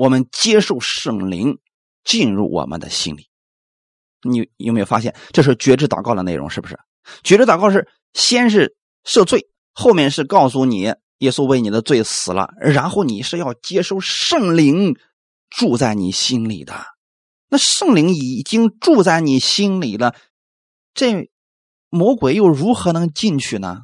[0.00, 1.58] 我们接受圣灵
[2.04, 3.28] 进入我们的心里，
[4.22, 6.48] 你有没有发现这是觉知祷告的内容？
[6.48, 6.78] 是不是？
[7.22, 14.96] 觉知祷告是先是赦罪，后面是告诉你耶稣为你的罪死了，然后你是要接受圣灵
[15.50, 16.72] 住在你心里的。
[17.50, 20.14] 那圣灵已经住在你心里了，
[20.94, 21.28] 这
[21.90, 23.80] 魔鬼又如何能进去呢？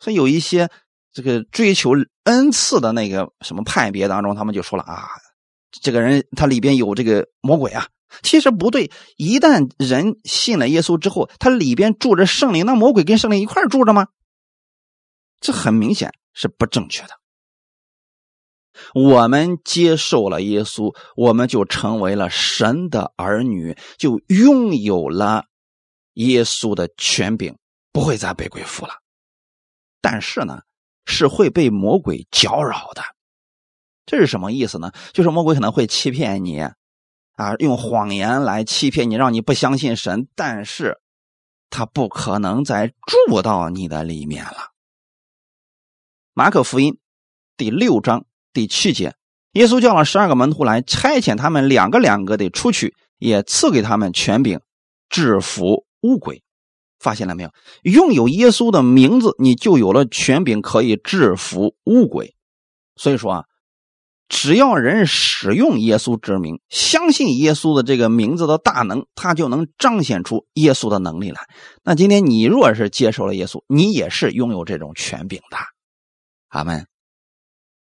[0.00, 0.68] 所以有一些
[1.14, 1.92] 这个追求
[2.24, 5.08] 恩赐的那个什么派别当中，他们就说了啊。
[5.80, 7.88] 这个人他里边有这个魔鬼啊，
[8.22, 8.90] 其实不对。
[9.16, 14.08] 一旦人信了耶稣之后，他里边住着圣灵，那魔鬼跟圣灵一块住着吗？
[15.40, 17.10] 这很明显是不正确的。
[18.94, 25.46] 我们接受了耶稣，我们就成为了神的儿女，就拥有了
[26.14, 27.56] 耶稣的权柄，
[27.90, 28.92] 不会再被鬼附了。
[30.02, 30.60] 但是呢，
[31.06, 33.02] 是会被魔鬼搅扰的。
[34.06, 34.92] 这是什么意思呢？
[35.12, 40.28] 就是魔鬼可能会欺骗你，啊，用谎言来欺骗你，让你不相信神。
[40.36, 41.00] 但是，
[41.70, 44.70] 他不可能再住到你的里面了。
[46.34, 46.98] 马可福音
[47.56, 49.16] 第六章第七节，
[49.54, 54.60] 耶稣叫了十二个门徒来，差遣他们两个两个的出去，也赐给他们权柄，
[55.08, 56.44] 制服乌鬼。
[57.00, 57.50] 发现了没有？
[57.82, 62.36] 拥有耶稣的名字，你就有了权柄，可以制服乌鬼。
[62.94, 63.44] 所以说啊。
[64.28, 71.40] 只要人使用耶稣之名，相信耶稣的这个名字的大能，他就能彰显出耶稣的能力来。
[71.84, 75.56] 那今天你若是接受了耶稣，你也是拥有这种权柄的。
[76.48, 76.86] 阿门。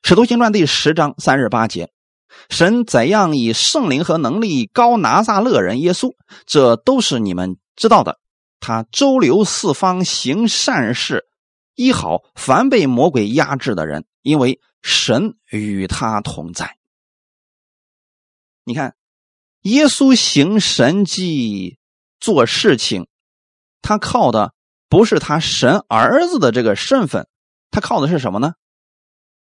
[0.03, 1.91] 使徒行传第十章三十八节，
[2.51, 6.11] 神怎样以圣灵和能力高拿撒勒人耶稣，
[6.45, 8.19] 这都是你们知道的。
[8.59, 11.25] 他周流四方行善事，
[11.77, 14.61] 医好凡被魔鬼压制的人，因为。
[14.85, 16.77] 神与他同在。
[18.65, 18.97] 你看，
[19.61, 21.79] 耶稣行神迹、
[22.19, 23.07] 做事情，
[23.81, 24.57] 他靠的
[24.89, 27.29] 不是他神儿子的这个身份，
[27.71, 28.55] 他靠的是什么呢？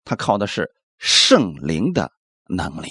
[0.04, 2.12] 他靠的是圣灵的
[2.46, 2.90] 能力。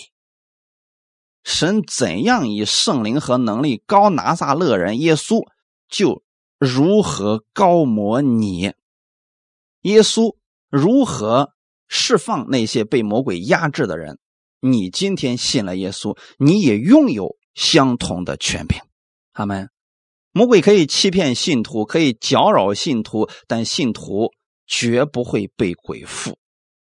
[1.45, 5.47] 神怎样以圣灵和能力高拿撒勒人耶稣，
[5.87, 6.25] 就
[6.59, 8.73] 如何高摩你。
[9.83, 10.35] 耶稣
[10.69, 11.53] 如何？
[11.95, 14.17] 释放那些被魔鬼压制的人，
[14.59, 18.79] 你今天信了耶稣，你也拥有相同的权柄。
[19.33, 19.69] 阿门。
[20.31, 24.31] 魔鬼可以欺骗信徒，可以搅扰信徒，但信徒
[24.65, 26.39] 绝不会被鬼附。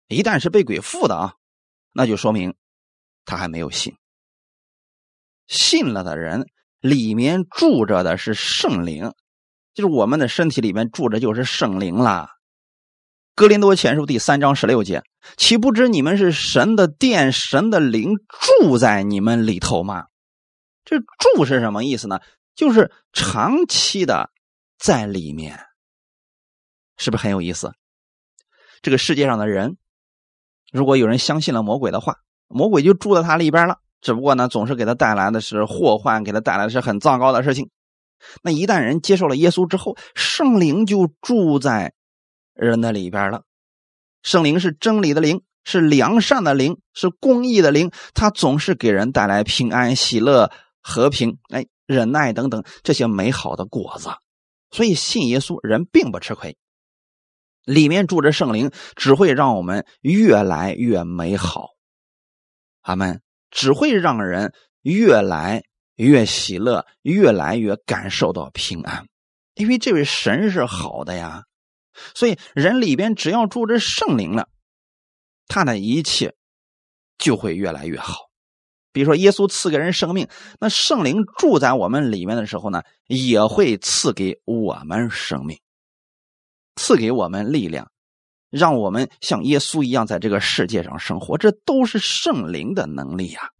[0.08, 1.34] 一旦是被鬼附的啊，
[1.92, 2.56] 那就说明
[3.26, 3.94] 他还没有信。
[5.48, 6.46] 信了的人
[6.80, 9.12] 里面住着的是圣灵，
[9.74, 12.30] 就是我们的身体里面住着就是圣灵啦。
[13.34, 15.04] 哥林多前书第三章十六节，
[15.38, 18.16] 岂不知你们是神的殿，神的灵
[18.60, 20.06] 住在你们里头吗？
[20.84, 22.20] 这住是什么意思呢？
[22.56, 24.30] 就是长期的
[24.78, 25.58] 在里面，
[26.98, 27.72] 是不是很有意思？
[28.82, 29.78] 这个世界上的人，
[30.72, 32.18] 如果有人相信了魔鬼的话，
[32.50, 33.78] 魔鬼就住在他里边了。
[34.02, 37.70] 只不过呢，总是给他带来的是祸患，给他带来的是很糟糕的事情。
[38.44, 41.94] 那一旦人接受了耶稣之后，圣灵就住在
[42.66, 43.44] 人的里边了。
[44.24, 51.38] 圣灵是真理的灵，是良善的灵，是公义的灵，它总是给人带来平安、喜乐、和平。
[51.50, 51.66] 哎。
[51.88, 54.12] 忍耐等等这些美好的果子，
[54.70, 56.56] 所以信耶稣人并不吃亏。
[57.66, 61.72] 里面住着圣灵，只会让我们越来越美好。
[62.84, 65.64] 阿门，只会让人越来
[65.96, 69.06] 越喜乐，越来越感受到平安。
[69.56, 71.44] 因为这位神是好的呀，
[72.16, 74.48] 所以人里边只要住着圣灵了，
[75.48, 76.36] 他的一切
[77.18, 78.30] 就会越来越好。
[78.94, 80.28] 比如说，耶稣赐给人生命，
[80.60, 85.60] 那圣灵住在我们里面的时候呢，也会赐给我们生命，
[86.76, 87.90] 赐给我们力量，
[88.50, 91.38] 让我们像耶稣一样在这个世界上生活。
[91.38, 93.52] 这都是圣灵的能力呀。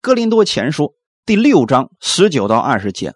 [0.00, 3.14] 哥林多前书第六章十九到二十节，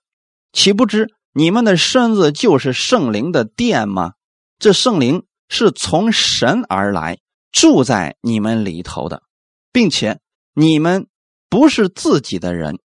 [0.53, 4.15] 岂不知你们的身子就是圣灵的殿吗？
[4.59, 7.21] 这圣灵是从神而来，
[7.53, 9.23] 住在你们里头的，
[9.71, 10.19] 并且。
[10.55, 11.07] 你们
[11.49, 12.81] 不是自己的人，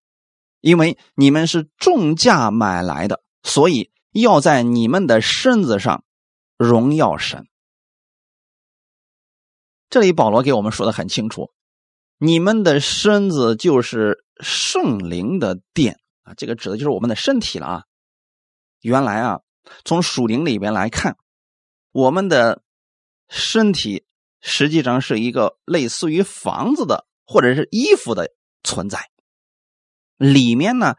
[0.62, 6.04] 因为你们是重价买来的，所以要在你们的身子上
[6.56, 7.48] 荣耀神。
[9.90, 11.50] 这里保罗给我们说的很清楚，
[12.20, 17.84] 你们的身子就是圣灵的殿啊，这个指的就是我们的身体了啊。
[18.84, 19.40] 原来啊，
[19.84, 21.18] 从属灵里边来看，
[21.92, 22.62] 我们的
[23.28, 24.06] 身体
[24.40, 27.08] 实际上是一个类似于房子的。
[27.26, 28.32] 或者是衣服的
[28.64, 29.10] 存在，
[30.18, 30.96] 里面呢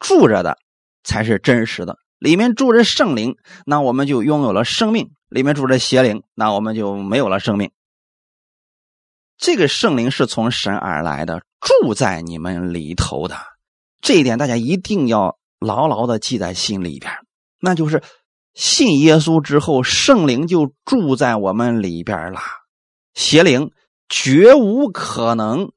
[0.00, 0.58] 住着的
[1.04, 1.96] 才是真实的。
[2.18, 7.70] 里面住着圣灵，那我们就拥有了生命；里面住着邪灵，那我们就没有了生命。
[9.36, 13.36] 这个圣灵是从神而来的，住在你们里头的。
[14.00, 17.12] 这一点大家一定要牢牢的记在心里边。
[17.60, 18.02] 那就是
[18.54, 22.40] 信耶稣之后，圣灵就住在我们里边了，
[23.14, 23.70] 邪灵。
[24.10, 25.70] 绝无可能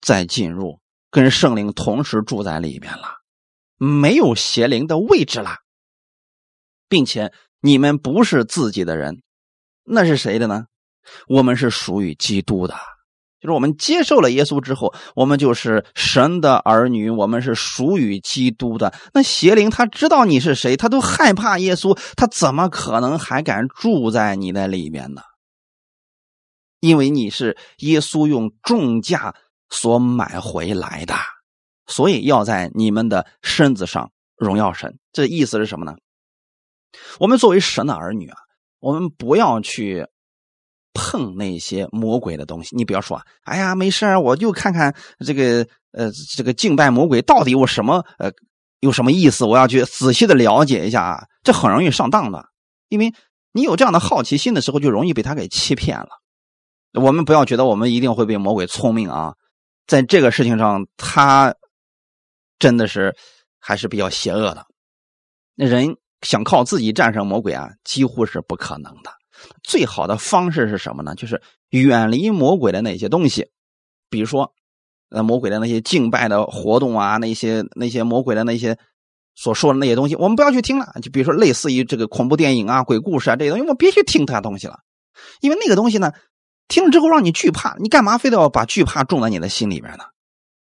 [0.00, 3.18] 再进入跟圣灵同时住在里边了，
[3.76, 5.56] 没有邪灵的位置了，
[6.88, 9.22] 并且你们不是自己的人，
[9.84, 10.64] 那是谁的呢？
[11.28, 12.74] 我们是属于基督的，
[13.42, 18.94] 就是我们接受了耶稣之后，我们就是神的儿女，我们是属于基督的。
[19.12, 25.22] 那邪灵他知道你是谁，他都害怕耶稣，他怎么可能还敢住在你的里面呢？
[26.78, 29.34] 因为你是耶稣用重价
[29.70, 31.14] 所买回来的，
[31.86, 34.98] 所以要在你们的身子上荣耀神。
[35.12, 35.96] 这意思是什么呢？
[37.18, 38.36] 我们作为神的儿女啊，
[38.78, 40.06] 我们不要去
[40.92, 42.74] 碰那些魔鬼的东西。
[42.76, 48.30] 你不要说，哎呀，没事我就看看这个呃，这个敬拜魔鬼到底有什么呃，
[48.80, 49.44] 有什么意思？
[49.44, 52.44] 我要去仔细的了解一下啊，这很容易上当的。
[52.88, 53.12] 因为
[53.52, 56.08] 你有这样的好奇心的时候，就容易被他给欺骗了。
[56.94, 59.34] 我们不要觉得我们一定会被魔鬼聪明啊，
[59.86, 61.54] 在这个事情上，他
[62.58, 63.16] 真的是
[63.58, 64.66] 还是比较邪恶的。
[65.54, 69.10] 那人想靠自己战胜魔鬼啊，几乎是不可能的。
[69.62, 71.14] 最好的方式是什么呢？
[71.14, 71.40] 就是
[71.70, 73.48] 远离魔鬼的那些东西，
[74.10, 74.52] 比如说，
[75.10, 78.78] 呃，魔鬼的那些敬拜的活动啊，那些那些魔鬼的那些
[79.34, 80.92] 所说的那些东西，我们不要去听了。
[81.02, 84.80] 就比如说，类似于这个恐怖电影啊、鬼故事啊这些东西，我们别去听他东西了，
[85.40, 86.12] 因为那个东西呢。
[86.68, 90.04] 听了之后让你惧怕，你干嘛非得要把惧怕种在你的心里边呢？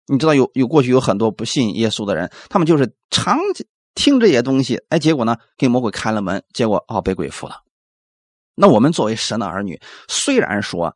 [0.09, 3.39] 你知道有有过去有很多不信耶稣的人，他们就是常
[3.95, 7.61] 听这些东西，哎，结果呢给魔鬼开了门，结果哦被鬼附了。
[8.55, 10.95] 那我们作为神的儿女，虽然说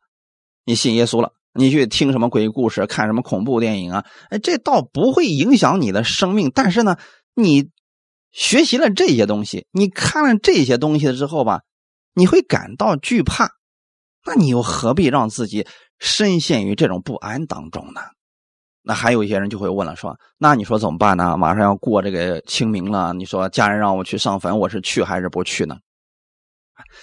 [0.65, 6.51] 你信耶稣了，你去听什么鬼故事，看什么恐怖电影啊，哎，这倒不会影响你的生命。
[6.53, 6.97] 但是呢，
[7.35, 7.69] 你
[8.31, 11.61] 学习了这些东西，你看了这些东西之后吧，
[12.13, 13.49] 你会感到惧怕。
[14.25, 15.65] 那你又何必让自己
[15.97, 18.01] 深陷于这种不安当中呢？
[18.81, 21.35] 那还有一些人就会问了，说：“那你说怎么办呢？
[21.37, 25.77] 马上要过这个清明了，你说家人让我去上坟，我是去还是不去呢？”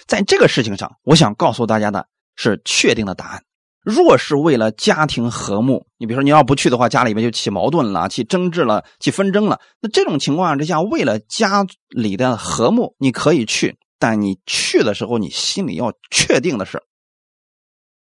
[0.07, 3.43] 在这个事情上，我想告诉大家的是确定的答案。
[3.81, 9.61] 若是为了家庭和睦，你比如说你要不去的话，家里面就起矛盾了、起争执了、起纷争了。
[9.79, 16.83] 那这种情况之下，为了家里的和睦，你可以去，但你去的时候，你心里要确定的是，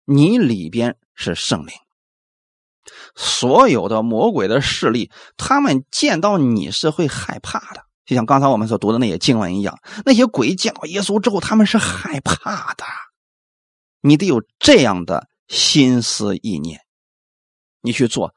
[0.04, 1.72] 你里边是圣灵。
[3.14, 9.78] 所有的魔鬼的势力，他们见到你是会害怕的，就像刚才我们所读的那些经文一样。
[10.04, 12.84] 那些鬼见到耶稣之后，他们是害怕的。
[14.00, 16.80] 你得有这样的心思意念，
[17.80, 18.34] 你去做。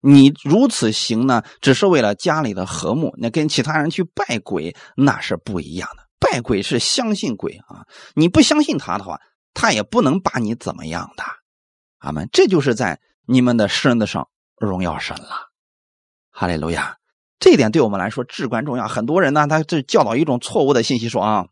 [0.00, 3.14] 你如此行呢，只是为了家里的和睦。
[3.18, 6.04] 那跟其他人去拜鬼那是不一样的。
[6.18, 9.20] 拜鬼是相信鬼啊，你不相信他的话，
[9.54, 11.24] 他也不能把你怎么样的。
[11.98, 12.28] 阿门。
[12.32, 13.00] 这就是在。
[13.30, 15.50] 你们的身子上荣耀神了，
[16.30, 16.96] 哈利路亚！
[17.38, 18.88] 这一点对我们来说至关重要。
[18.88, 21.46] 很多人呢，他这教导一种错误的信息，说啊，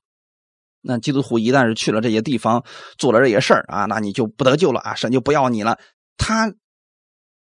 [0.82, 2.64] 那基督徒一旦是去了这些地方，
[2.98, 5.78] 做了这些事儿啊，那你就不得救了啊，神就不要你了。
[6.16, 6.52] 他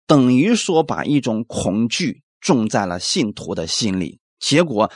[0.06, 4.90] 等于说把一种恐惧种在了信徒的心里，结果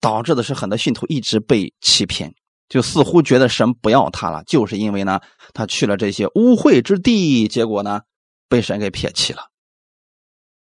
[0.00, 2.34] 导致的是很多信徒一直被欺骗。
[2.68, 5.20] 就似乎觉得神不要他了，就是因为呢，
[5.54, 8.02] 他去了这些污秽之地，结果呢。
[8.48, 9.50] 被神给撇弃了，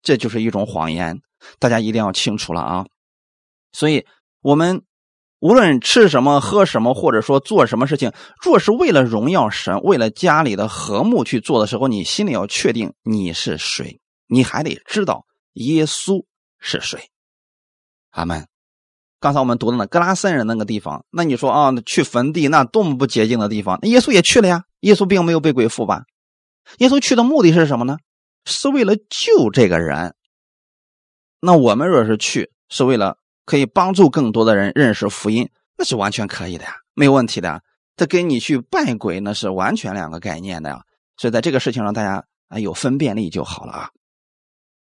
[0.02, 1.20] 这就是一种谎言，
[1.60, 2.86] 大家一定要清楚了啊！
[3.72, 4.06] 所以，
[4.42, 4.84] 我们
[5.40, 16.24] 无论吃什么、喝什么，或者说做什么事情，若是为了荣耀神、为了家里的和睦去做的时候，你心里要确定你是谁，你还得知道耶稣
[16.60, 17.10] 是谁。
[18.12, 18.48] 阿门。
[19.20, 26.04] 刚才我们读的那格拉森人那个地方，那你说啊，去坟地那多么不洁净的地方，耶稣也去了呀，耶稣并没有被鬼附吧？
[26.78, 27.98] 耶稣去的目的是什么呢？
[28.46, 30.15] 是为了救这个人。
[31.46, 37.62] 那我们若是去，是为了可以帮助更多的人认识福音，那是完全可以的呀，没有问题的。
[37.96, 40.82] 这跟你去拜鬼那是完全两个概念的呀。
[41.18, 43.90] 所以在这个事情上，大家啊有分辨力就好了啊。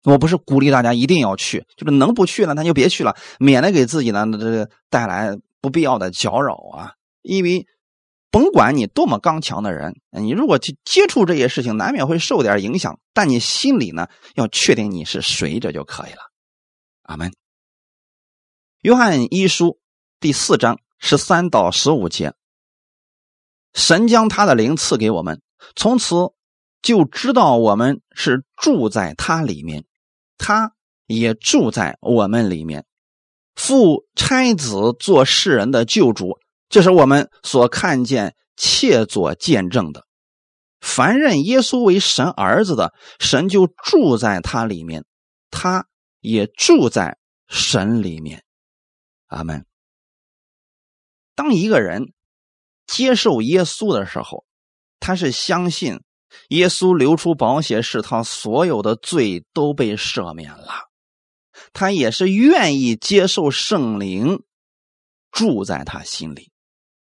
[0.04, 6.94] 我不是鼓励大家一定要去，就是能不去了那就别去了，免得给自己呢这个带来不必要的搅扰啊，
[7.24, 7.66] 因为。
[8.32, 13.00] 甭管你多么刚强的人，你如果去接触这些事情，难免会受点影响。
[13.14, 16.20] 但你心里呢，要确定你是谁，这就可以了。
[17.06, 17.34] 阿门。
[18.82, 19.80] 约翰一书
[20.20, 22.34] 第四章十三到十五节，
[23.74, 25.42] 神将他的灵赐给我们，
[25.76, 26.16] 从此
[26.82, 29.86] 就知道我们是住在他里面，
[30.38, 30.74] 他
[31.06, 32.86] 也住在我们里面。
[33.56, 36.40] 父差子做世人的救主。
[36.68, 40.06] 这是我们所看见、切所见证的。
[40.82, 45.06] 凡认耶稣为神儿子的，神就住在他里面，
[45.52, 45.88] 他
[46.26, 47.18] 也住在
[47.48, 48.44] 神里面。
[49.28, 49.66] 阿门。
[51.36, 52.14] 当一个人
[52.88, 54.46] 接受耶稣的时候，
[55.00, 56.02] 他是相信
[56.50, 60.90] 耶稣流出宝血，使他所有的罪都被赦免了，
[61.74, 64.44] 他也是愿意接受圣灵
[65.32, 66.52] 住在他心里。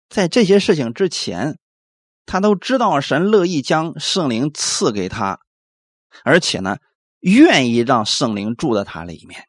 [0.10, 1.60] 在这些事情之前，
[2.26, 5.40] 他都知道神乐意将圣灵赐给他，
[6.24, 6.78] 而且呢，
[7.20, 9.42] 愿意让圣灵住在他里面。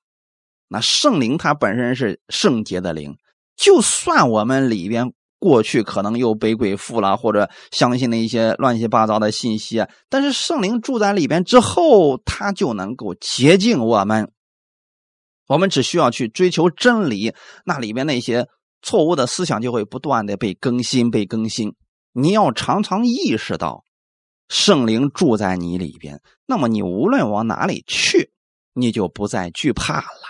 [0.69, 3.17] 那圣灵它本身是圣洁的灵，
[3.57, 14.31] 就算我们里边过去可能又被鬼附了，或者相信了一些乱七八糟的信息啊，但是圣灵住在里边之后，他就能够洁净我们。
[15.47, 18.47] 我们只需要去追求真理，那里边那些。
[18.81, 21.75] 错误的思想就会不断的被更新，被更新。
[22.13, 23.83] 你要常常意识到，
[24.49, 28.33] 圣灵住在你里边，那么你无论往哪里去，
[28.73, 30.21] 你就不再惧怕了。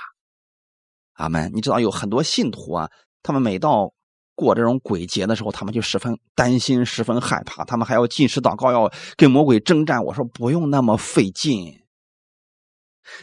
[1.14, 1.53] 阿门。
[1.55, 2.91] 你知道有很多信徒啊，
[3.23, 3.93] 他们每到
[4.35, 10.05] 过这种鬼节的时候，他们就十分担心，十分害怕，他们还要进食祷告，要跟魔鬼征战。
[10.05, 11.85] 我说不用那么费劲，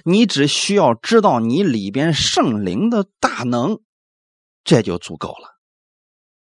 [0.03, 3.79] 你只需要知道你里边圣灵的大能。
[4.63, 5.59] 这就足够了。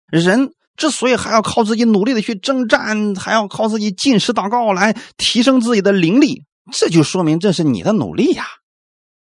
[0.08, 8.46] 人之所以还要靠自己努力的去征战，还要靠自己进食祷告来提升自己的灵力，这就说明这是你的努力呀。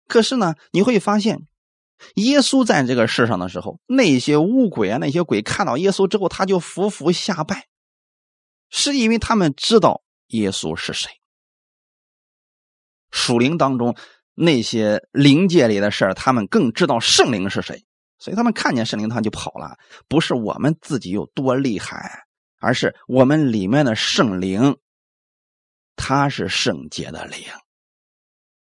[0.08, 1.48] 可是呢，你会发现，
[2.16, 7.68] 耶稣在这个世上的时候，那些巫鬼啊，那些鬼看到耶稣之后，他就伏伏下拜，
[8.70, 11.12] 是因为他们知道耶稣是谁。
[13.12, 13.96] 属灵当中
[14.36, 17.86] 那些灵界里的事儿，他们更知道圣灵是谁。
[18.20, 19.78] 所以他们看见圣灵，他就跑了。
[20.08, 22.26] 不是我们自己有多厉害，
[22.60, 24.78] 而是我们里面的圣灵，
[25.96, 27.40] 他是圣洁的灵。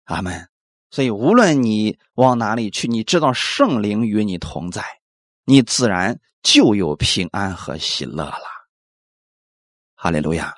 [0.06, 0.50] 阿门。
[0.89, 4.84] 所以无论你往哪里去，你知道圣灵与你同在，
[5.44, 8.44] 你自然就有平安和喜乐了。
[9.96, 10.56] 哈利路亚！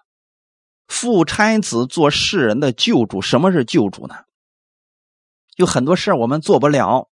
[0.87, 4.15] 父差子做世人的救主，什么是救主呢？
[5.55, 7.09] 有很多事我们做不了，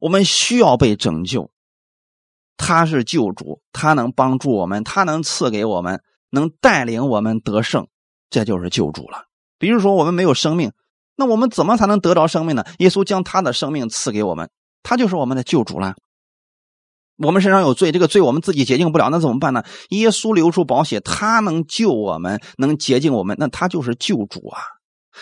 [0.00, 1.52] 我们需要被拯救。
[2.56, 7.86] 他是救主，他能帮助我们，他能赐给我们，能带领我们得胜，
[8.28, 9.26] 这就是救主了。
[9.58, 10.72] 比如说，我们没有生命，
[11.16, 12.64] 那我们怎么才能得着生命呢？
[12.78, 14.50] 耶稣将他的生命赐给我们，
[14.82, 15.94] 他就是我们的救主了。
[17.16, 19.62] 我们身上有罪，这个罪我们自己洁净不了，那怎么办呢？
[19.90, 24.60] 耶稣流出宝血，他能救我们，能洁净我们，那他就是救主啊。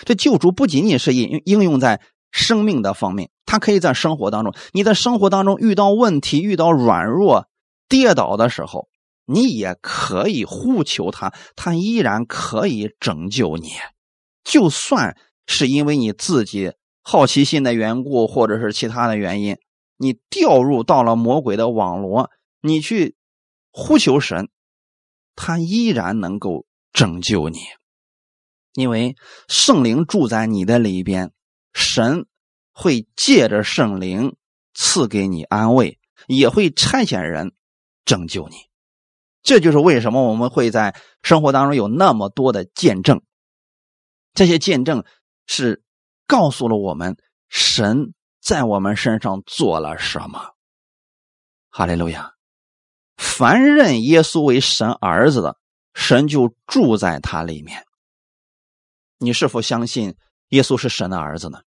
[0.05, 2.01] 这救主不仅仅是应应用在
[2.31, 4.55] 生命的方面，他可以在生活当中。
[4.73, 7.49] 你在生活当中遇到问题、遇到软弱、
[7.89, 8.89] 跌倒的时候，
[9.25, 13.71] 你也可以呼求他，他依然可以拯救你。
[14.45, 15.17] 就算
[15.47, 16.73] 是因为你自己
[17.03, 19.57] 好奇心的缘故，或者是其他的原因，
[19.97, 23.17] 你掉入到了魔鬼的网络，你去
[23.71, 24.49] 呼求神，
[25.35, 27.59] 他依然能够拯救你。
[28.75, 29.17] 因为
[29.49, 31.33] 圣灵住在你的里边，
[31.73, 32.27] 神
[32.73, 34.37] 会借着圣灵
[34.75, 37.55] 赐给你安慰，也会差遣人
[38.05, 38.57] 拯救你。
[39.43, 43.23] 这就是为什么我们会在生活当中有那么多的见证。
[44.35, 45.05] 这些见证
[45.47, 45.83] 是
[46.27, 47.17] 告诉了我们
[47.49, 50.55] 神在我们身上做了什么。
[51.71, 52.35] 哈利路亚！
[53.17, 55.59] 凡认耶稣为神儿子的，
[55.95, 57.85] 神就住在他里面。
[59.19, 60.15] 你是否相信
[60.49, 61.63] 耶稣是神的儿子呢？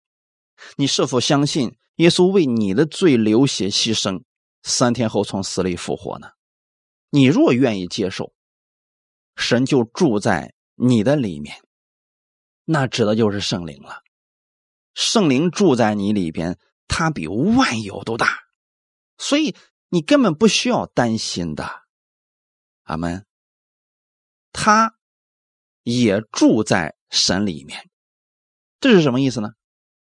[0.76, 4.22] 你是否相信耶稣为你的罪流血牺牲，
[4.62, 6.30] 三天后从死里复活呢？
[7.10, 8.32] 你若愿意接受，
[9.36, 11.62] 神就住在你的里面，
[12.64, 14.02] 那指的就是圣灵了。
[14.94, 16.58] 圣灵住在你里边，
[16.88, 18.40] 他比万有都大，
[19.18, 19.54] 所以
[19.90, 21.82] 你根本不需要担心的。
[22.82, 23.26] 阿门。
[24.52, 24.96] 他
[25.82, 26.96] 也住在。
[27.14, 27.90] 神里面，
[28.82, 29.50] 这是什么意思呢？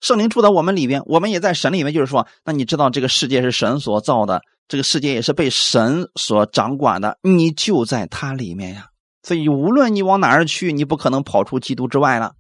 [0.01, 1.95] 圣灵住在我们里边，我们也在神里面。
[1.95, 8.89] 就是说，那你知道这个世界是神所造的，这个世界也是被神所掌管的，你就在他里面呀。
[9.23, 12.33] 所以，无论你往哪儿去，你不可能跑出基督之外了。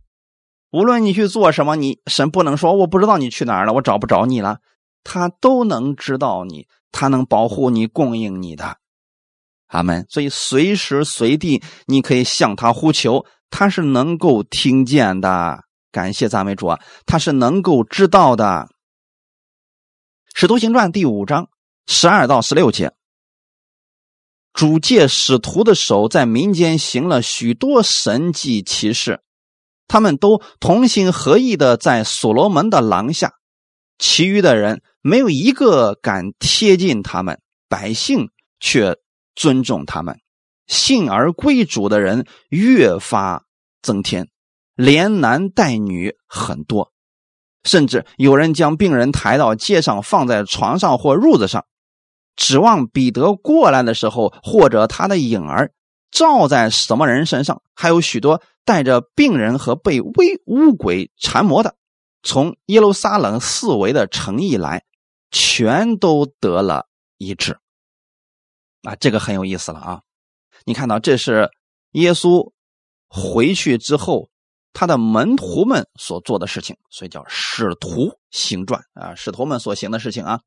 [0.72, 4.58] 无论你去做什么，你神不能说我不知道你去哪儿了，我找不着你了，
[5.04, 8.76] 他都能知道你，他能保护你，供应你的。
[9.68, 10.04] 阿门。
[10.10, 13.24] 所以，随时随地你可以向他呼求。
[13.48, 15.62] 他是能够听见的，
[15.96, 16.78] 感谢赞美主啊！
[17.06, 18.68] 他是能够知道的，
[20.34, 21.48] 《使徒行传》第五章
[21.86, 22.92] 十二到十六节，
[24.52, 29.22] 主借使徒的手在民间行了许多神迹奇事，
[29.88, 33.32] 他们都同心合意的在所罗门的廊下，
[33.96, 37.40] 其余的人没有一个敢贴近他们，
[37.70, 38.28] 百姓
[38.60, 38.98] 却
[39.34, 40.20] 尊重他们。
[40.66, 43.46] 信而归主的人越发
[43.80, 44.28] 增添，
[44.76, 46.92] 连男带女很多，
[47.64, 51.66] 甚至有人将病人抬到街上，放在床上或褥子上，
[52.36, 55.72] 指望彼得过来的时候，或者他的影儿
[56.10, 57.62] 照在什么人身上。
[57.74, 61.74] 还有许多带着病人和被微巫鬼缠磨的，
[62.22, 64.84] 从耶路撒冷四围的城邑来，
[65.30, 67.58] 全都得了医治。
[68.82, 70.02] 啊，这个很有意思了啊。
[70.64, 71.50] 你看到这是
[71.92, 72.52] 耶稣
[73.08, 74.28] 回去之后，
[74.78, 80.42] 他的门徒们所做的事情，所以叫使徒行传啊，使徒们所行的事情啊。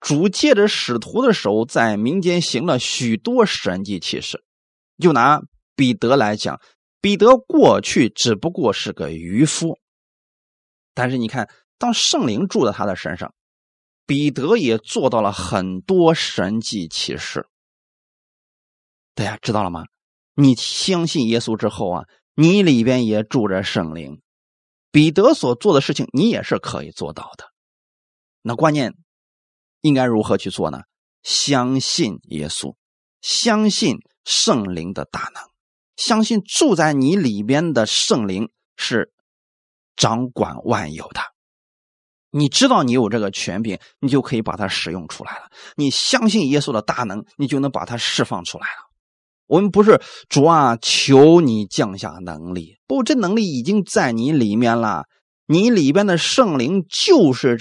[0.00, 4.44] 主借着使徒的手，在民间行了许多神迹奇事。
[4.98, 5.40] 就拿
[5.74, 6.60] 彼得来讲，
[7.00, 9.78] 彼得过去只不过是个渔夫，
[10.92, 13.32] 但是你看，当圣灵住在他的身上，
[14.04, 17.46] 彼得也做到了很多神迹奇事。
[19.14, 19.84] 大家知道了吗？
[20.34, 22.04] 你相信耶稣之后啊，
[22.40, 24.22] 你里边也住着圣灵。
[24.92, 27.46] 彼得所做的事情，你也是可以做到的。
[28.42, 28.94] 那关键
[29.80, 30.82] 应该如何去做呢？
[31.24, 32.76] 相信耶稣，
[33.20, 35.42] 相信圣灵的大能，
[35.96, 39.12] 相信住在你里边的圣灵是
[39.96, 41.20] 掌管万有的。
[42.30, 45.50] 你知道你有这个权柄，你就可以把它使用出来了。
[45.74, 48.87] 你相信耶稣的大能，你就能把它释放出来了。
[49.48, 52.76] 我们不是主啊，求你降下能力。
[52.86, 55.06] 不，这能力已经在你里面了。
[55.46, 57.58] 你里边的圣灵就是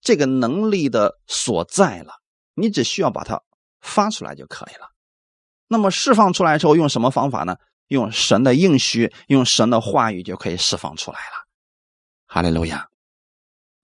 [0.00, 2.14] 这个能力的所在了。
[2.54, 3.40] 你只需要把它
[3.80, 4.88] 发出来就可以了。
[5.68, 7.56] 那么释放出来之后，用什么方法呢？
[7.86, 11.46] 用神的应许，用神的话语就可以释放出来了。
[12.26, 12.88] 哈利路亚。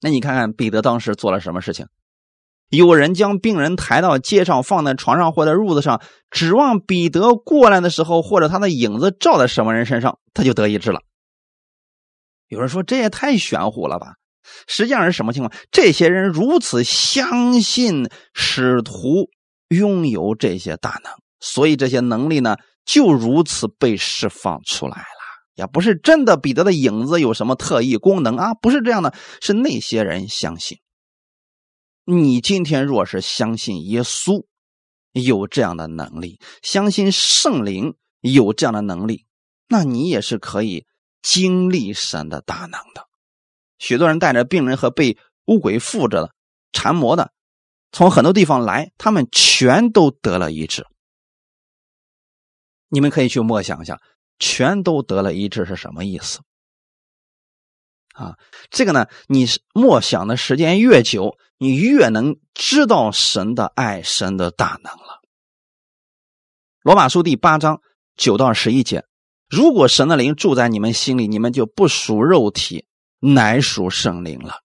[0.00, 1.86] 那你看看彼得当时做了什么事情？
[2.68, 11.00] 有人将病人抬到街上，放在床上或者褥子上，指望彼得过来的时候，或者他的影子照在什么人身上，他就得医治了。
[12.48, 14.14] 有人说这也太玄乎了吧？
[14.68, 15.52] 实际上是什么情况？
[15.70, 19.28] 这些人如此相信使徒
[19.68, 25.04] 拥有这些大能，所以这些能力呢，就如此被释放出来了。
[25.56, 30.78] 也不是真的彼得的影子有什么特异功能啊，不是这样的，是那些人相信。
[32.08, 34.46] 你今天若是相信耶稣
[35.10, 39.26] 有这样的能力，相信圣灵有这样的能力，
[39.66, 40.86] 那你也是可以
[41.20, 43.08] 经历神的大能的。
[43.80, 46.34] 许多人带着病人和被巫鬼附着的、
[46.72, 47.32] 缠磨的，
[47.90, 50.86] 从很多地方来，他们全都得了医治。
[52.88, 54.00] 你们可以去默想一下，
[54.38, 56.38] 全都得了医治是什么意思？
[58.14, 58.38] 啊，
[58.70, 65.22] 这个呢，你默想的时间越久，你越能知道神的爱、神的大能了。
[66.82, 67.80] 罗马书第八章
[68.16, 69.04] 九到十一节：
[69.48, 72.84] 如果神的灵住在你们心里，你们就不属肉体，
[73.20, 74.56] 乃属圣灵了。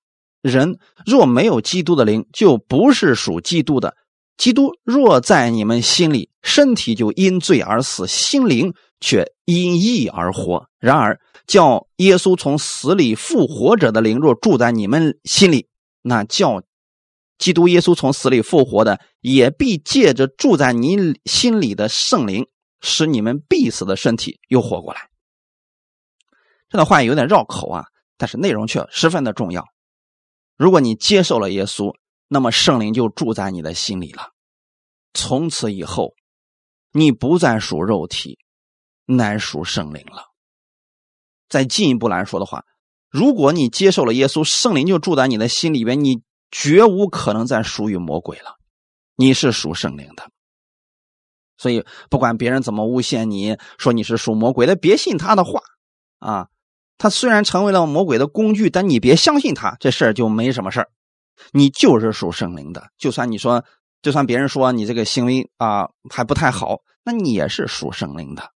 [0.41, 3.95] 人若没有基督的灵，就不是属基督的。
[4.37, 10.67] 基督若在你们心里，身体就因罪而死，心灵却因义而活。
[10.79, 15.67] 然而，叫耶稣从死里复活者的灵若住在你们心里，
[16.01, 16.63] 那叫
[17.41, 22.47] 基督耶稣从死里复活的，也必借着住在你心里的圣灵，
[22.81, 25.09] 使你们必死的身体又活过来。
[26.69, 27.85] 这段话有点绕口啊，
[28.15, 29.65] 但是内容却十分的重要。
[30.55, 31.95] 如果你接受了耶稣，
[32.27, 34.29] 那么圣灵就住在你的心里了。
[35.15, 36.13] 从此以后，
[36.91, 38.37] 你不再属肉体，
[39.05, 40.25] 乃属圣灵了。
[41.49, 42.63] 再进一步来说的话，
[43.09, 46.21] 如果你接受了耶稣，圣灵就住在你的心里边，你
[46.51, 48.57] 绝无可能再属于魔鬼了。
[49.15, 50.29] 你是属圣灵的，
[51.57, 55.61] 所以不管别人怎么诬陷你，说你是属魔鬼的，别信他的话
[56.19, 56.47] 啊。
[56.97, 60.89] 他虽然成为了魔鬼的工具，但你别相信他，这事儿就没什么事儿。
[61.51, 63.65] 你就是属圣灵的，就算你说，
[64.03, 68.51] 就算别人说你这个行为啊还不太好，那你也是属圣灵的。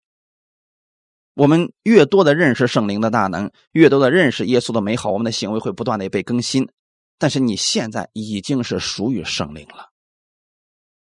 [1.34, 6.68] 我们越多的认识圣灵的大能，越多的认识耶稣的美好，我们的行为会不断的被更新。
[7.18, 9.90] 但是你现在已经是属于圣灵了。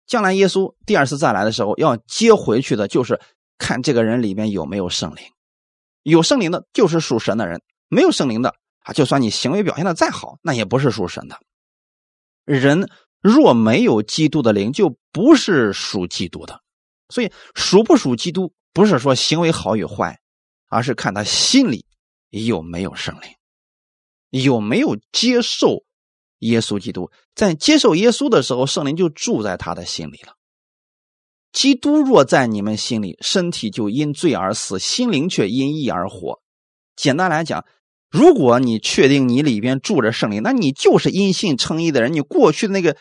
[0.07, 3.21] 将来耶稣第二次再来的时候，要接回去的就是
[3.59, 5.23] 看这个人里面有没有圣灵。
[6.03, 11.39] 有圣灵的，就是属神的人；没有圣灵的啊，就算你行为表现的再好，那也不是属神的。
[12.45, 12.91] 人
[13.21, 16.61] 若没有基督的灵，就不是属基督的。
[17.09, 18.53] 所以属不属基督？
[18.73, 20.21] 不是说行为好与坏，
[20.69, 21.85] 而是看他心里
[22.31, 25.85] 有没有圣灵，有没有接受
[26.41, 27.11] 耶稣基督。
[27.35, 30.35] 在接受耶稣的时候，圣灵就住在他的心里了。
[31.53, 36.41] 基督若在你们心里，身体就因罪而死，心灵却因义而活。
[36.95, 37.65] 简单来讲，
[38.11, 42.13] 如果你确定你里边住着圣灵，那你就是因信称义的人。
[42.13, 42.97] 你过去的那个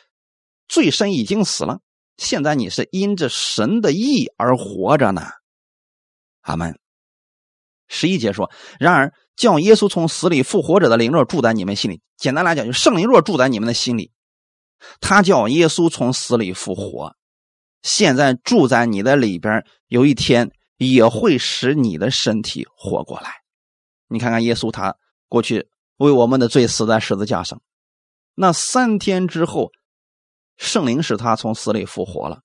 [0.68, 1.82] 罪身已经死了，
[2.18, 5.22] 现在你是因着神的义而活着呢。
[6.42, 6.80] 阿门。
[7.90, 14.12] 十一节说：“然而，叫耶稣从死里复活者的灵若住在你们心里，简单来讲，就圣灵若住在你们的心里，
[15.02, 17.16] 他叫耶稣从死里复活，
[17.82, 23.34] 现在住在你的里边，有一天也会使你的身体活过来。
[24.08, 24.96] 你看看耶稣，他
[25.28, 25.68] 过去
[25.98, 27.62] 为我们的罪死在十字架上，
[28.36, 29.72] 那三天之后，
[30.56, 32.42] 圣灵使他从死里复活了。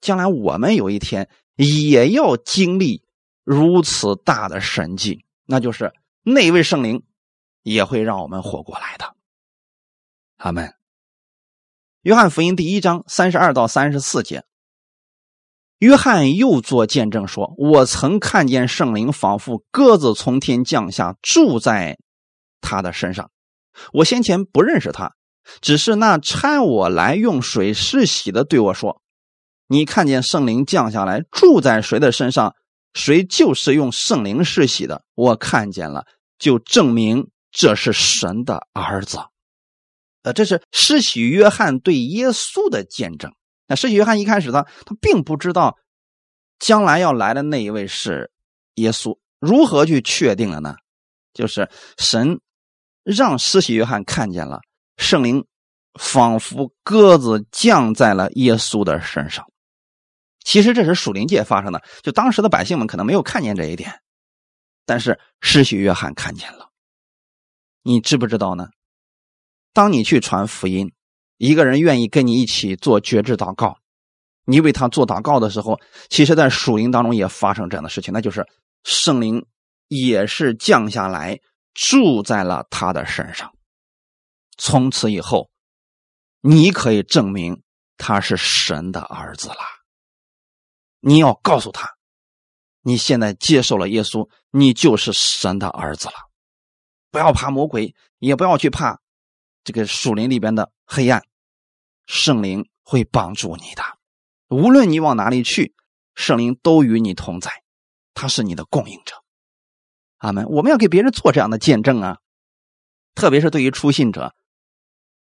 [0.00, 3.04] 将来我们有一天。”也要经历
[3.44, 7.02] 如此大的神迹，那就是那位圣灵
[7.62, 9.14] 也会让我们活过来的。
[10.36, 10.74] 阿门。
[12.02, 14.44] 约翰福音第一章三十二到三十四节，
[15.78, 21.98] 约翰又作见证说：“我曾看见圣灵仿佛鸽子从天降下，住在
[22.60, 23.30] 他的身上。
[23.92, 25.14] 我先前不认识他，
[25.60, 29.00] 只是那搀我来用水施洗的对我说。”
[29.68, 32.54] 你看见圣灵降下来住在谁的身上，
[32.94, 35.04] 谁就是用圣灵施洗的。
[35.14, 36.06] 我看见了，
[36.38, 39.18] 就证明这是神的儿子。
[40.22, 43.32] 呃，这是施洗约翰对耶稣的见证。
[43.66, 45.76] 那施洗约翰一开始他他并不知道
[46.58, 48.30] 将来要来的那一位是
[48.74, 50.76] 耶稣，如何去确定了呢？
[51.34, 51.68] 就是
[51.98, 52.40] 神
[53.02, 54.60] 让施洗约翰看见了
[54.96, 55.44] 圣灵
[55.98, 59.44] 仿佛鸽子降在了耶稣的身上。
[60.44, 64.00] 其实这是属灵界发生的，就当时的百姓们可能没有看见这一点，
[64.84, 66.70] 但是施洗约翰看见了，
[67.82, 68.68] 你知不知道呢？
[69.72, 70.92] 当你去传福音，
[71.38, 73.78] 一个人愿意跟你一起做绝志祷告，
[74.44, 75.80] 你为他做祷告的时候，
[76.10, 78.46] 其实，在属灵当中也发生这样的事情，那就是
[78.84, 79.46] 圣灵
[79.88, 81.40] 也是降下来
[81.72, 83.50] 住在了他的身上。
[84.58, 85.50] 从此以后，
[86.40, 87.62] 你可以证明
[87.96, 89.56] 他是神的儿子了。
[91.04, 91.96] 你要告诉他，
[92.80, 96.14] 你现在接受了耶稣，你就是神的儿子了。
[97.10, 99.00] 不要怕魔鬼，也不要去怕
[99.64, 101.24] 这个树林里边的黑暗，
[102.06, 103.82] 圣灵会帮助你的。
[104.48, 105.74] 无论你往哪里去，
[106.14, 107.50] 圣灵都与你同在，
[108.14, 109.16] 他是你的供应者。
[110.18, 110.46] 阿门。
[110.46, 112.18] 我们要给别人做这样的见证啊，
[113.16, 114.36] 特别是对于初信者，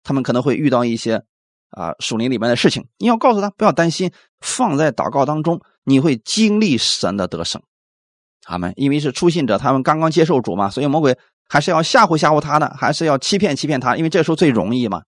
[0.03, 1.25] 他们可能会遇到一些
[1.73, 7.61] 啊树林里面的事情，你要告诉他不要担心，放在祷告当中，你会经历神的得胜。
[8.45, 8.73] 阿门。
[8.75, 11.17] 因为是初信者，他们刚刚接受主嘛，所以魔鬼。
[11.49, 13.95] 还是要吓唬吓唬他的，还是要欺骗欺骗他？
[13.97, 15.03] 因为这时候最容易嘛。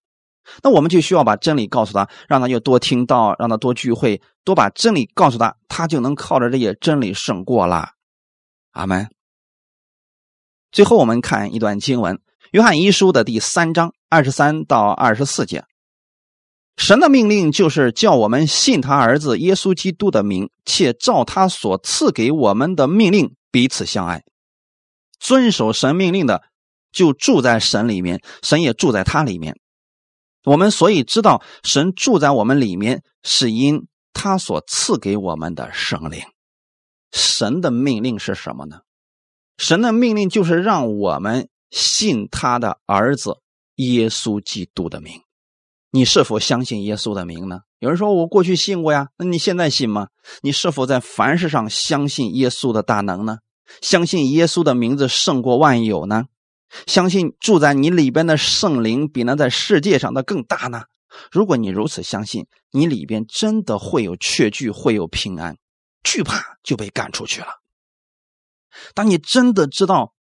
[0.61, 7.91] 那我们就需要把真理告诉他，让他就多听到，让他多聚会，多把真理告诉他，他就能靠着这些真理胜过了。
[8.73, 9.07] 阿门。
[10.71, 12.15] 最后我们看一段经文，
[12.51, 15.63] 《约翰一书》的第三章二十三到二十四节。
[16.77, 24.23] 神的命令就是叫我们信他儿子耶稣基督的名，且照他所赐给我们的命令彼此相爱。
[25.19, 26.43] 遵守神命令的，
[26.91, 29.57] 就住在神里面，神也住在他里面。
[30.43, 36.21] 我们所以知道神住在我们里面，是因他所赐给我们的圣灵。
[37.11, 38.81] 神的命令是什么呢？
[39.57, 43.37] 神的命令就是让我们信他的儿子
[43.75, 45.21] 耶稣基督的名。
[45.95, 47.61] 你是否相信耶稣的名呢？
[47.79, 50.09] 有人说我过去信过呀，那你现在信吗？
[50.41, 53.37] 你是否在凡事上相信耶稣的大能呢？
[53.81, 56.25] 相信耶稣的名字胜过万有呢？
[56.85, 60.83] 相信住在你里边的圣灵比那在世界上的更大呢？
[61.31, 65.55] 如果你如此相信，你里边真的会有确据，会有平安，
[66.03, 67.47] 惧怕就被赶出去了。
[68.93, 70.13] 当你真的知道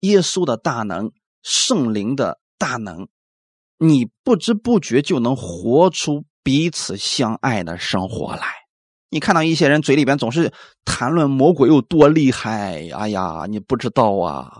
[0.00, 1.12] 耶稣的大能、
[1.42, 3.08] 圣灵的大能，
[3.78, 8.42] 你不知不觉就能活出彼此相爱的生活来。
[9.10, 10.52] 你看到一些人嘴里边总是
[10.84, 14.52] 谈论魔鬼有多厉害，哎呀，你不知道啊！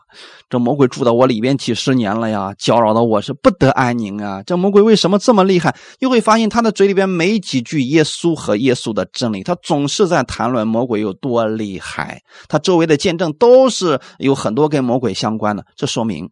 [0.48, 4.42] 这魔鬼住到我里边几十年了呀，搅扰的我是不得安宁啊！
[4.44, 5.76] 这魔鬼为什么这么厉害？
[5.98, 12.22] 又会发现他的嘴里边没几句耶稣和耶稣的真理，他总是在谈论魔鬼有多厉害。
[12.48, 16.30] 他周围的见证都是有很多跟魔鬼相关的，这说明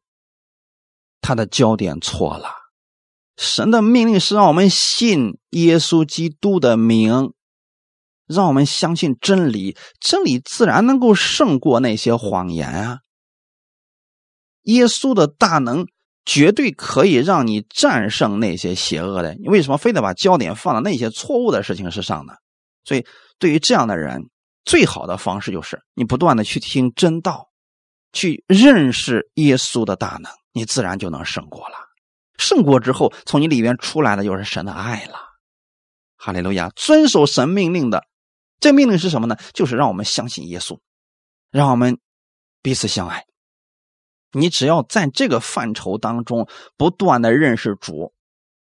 [1.21, 2.49] 他的焦点错了。
[3.37, 7.33] 神的命令是让我们信耶稣基督的名。
[8.27, 12.99] 让我们相信真理，真理自然能够胜过那些谎言啊！
[14.63, 15.87] 耶稣的大能
[16.25, 19.37] 绝对可以让你战胜那些邪恶的。
[19.37, 22.33] 你为什么非得把焦点放在那些错误的事情之上呢？
[22.83, 23.07] 所以，
[23.39, 24.29] 对于这样的人，
[24.65, 27.51] 最好的方式就是你不断的去听真道，
[28.13, 31.86] 去认识耶稣的大能，你自然就能胜过了。
[32.39, 35.15] 胜过之后，从你里面出来的就是神的爱了。
[36.17, 36.71] 哈利路亚！
[36.75, 38.05] 遵守神命令的。
[38.59, 39.37] 这命令是什么呢？
[39.53, 40.79] 就是让我们相信耶稣，
[41.51, 41.99] 让我们
[42.63, 43.25] 彼此相爱。
[44.33, 48.13] 你只要在这个范畴当中不断的认识主，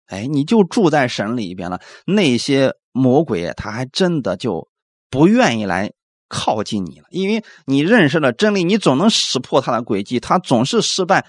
[0.07, 1.81] 哎，你就住在神里边了。
[2.07, 4.68] 那些魔鬼他还真的就
[5.09, 5.93] 不愿意来
[6.29, 11.25] 靠近你了，因为你认识了真理，你总能识破他的诡计，他总是失败，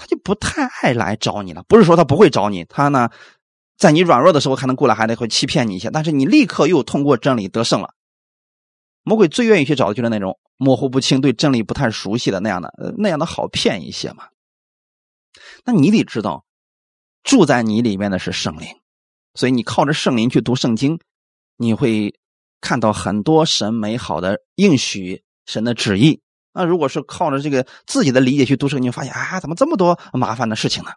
[0.00, 1.62] 他就不太爱来找你了。
[1.68, 3.10] 不是说他不会找你，他呢？
[3.76, 7.94] 在你软弱的时候，可能过来还得会欺骗你一下，但是你立刻又通过真理得胜了。
[9.02, 14.28] 魔鬼最愿意去找的就是那种模糊不清、对真理不太熟悉的那样的，那样的好骗一些嘛。
[15.64, 16.44] 那你得知道，
[17.22, 18.68] 住在你里面的是圣灵，
[19.34, 20.98] 所以你靠着圣灵去读圣经，
[21.56, 22.14] 你会
[22.60, 26.20] 看到很多神美好的应许、神的旨意。
[26.52, 30.90] 那如果是靠着这个自己的理解去读圣经，发现啊，怎么这么多麻烦的事情呢？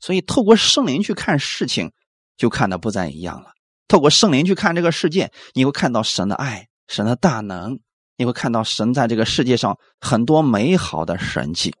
[0.00, 1.92] 所以，透过圣灵去看事情，
[2.36, 3.52] 就看的不再一样了。
[3.88, 7.80] 透过圣灵去看这个世界，你会看到神的爱、神的大能，
[8.16, 11.74] 你会看到神在这个世界上很多美好的神迹。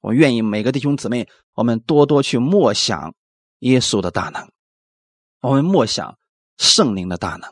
[0.00, 3.14] 我愿意每个弟兄姊妹，我们多多去默想
[3.60, 4.48] 耶稣的大能，
[5.40, 6.18] 我们默想
[6.58, 7.50] 圣灵的大能，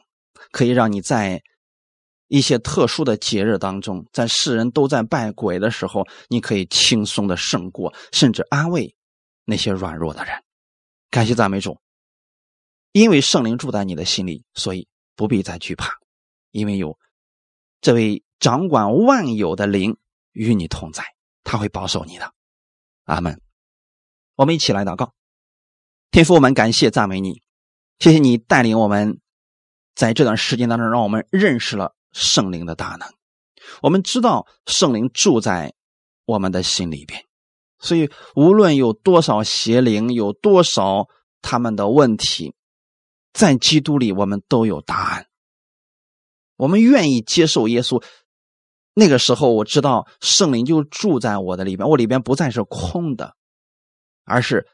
[0.51, 1.43] 可以让你在
[2.29, 8.95] 一些特殊的节日当中，在世人都在拜鬼的时候，你可以轻松的胜过，甚至安慰。
[9.51, 10.45] 那些软弱的人，
[11.09, 11.81] 感谢赞美主，
[12.93, 15.91] 因为圣灵住在你的心里，所以不必再惧怕，
[16.51, 16.99] 因为有
[17.81, 19.97] 这位掌管万有的灵
[20.33, 21.03] 与你同在，
[21.45, 22.35] 他会保守你的。
[23.05, 23.41] 阿门。
[24.35, 25.15] 我们一起来祷告，
[26.11, 27.43] 天父，我们感谢赞美你，
[27.99, 29.19] 谢谢你带领我们
[29.95, 33.09] 在这段时间当中，让我们认识了圣灵的大能。
[33.83, 35.75] 我们知道圣灵住在
[36.25, 37.25] 我们的心里边，
[37.79, 41.07] 所以无论有多少邪灵，有多少
[41.41, 42.55] 他们的问题，
[43.33, 45.27] 在基督里我们都有答案。
[46.57, 48.03] 我们愿意接受耶稣，
[48.95, 53.37] 那个时候我知道圣灵就住在我的里边，我里边不再是空的。
[54.31, 54.67] 而是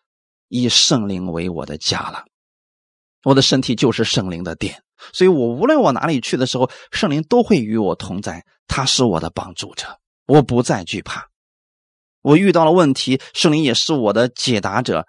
[0.48, 2.24] 以圣灵为我的家了，
[3.22, 4.82] 我的身体就是圣灵的殿，
[5.12, 9.86] 所以我无论往哪里去的时候，圣灵都会与我同在，他是我的帮助者，
[10.26, 11.26] 我不再惧怕。
[12.22, 15.06] 我遇到了问题，圣灵也是我的解答者。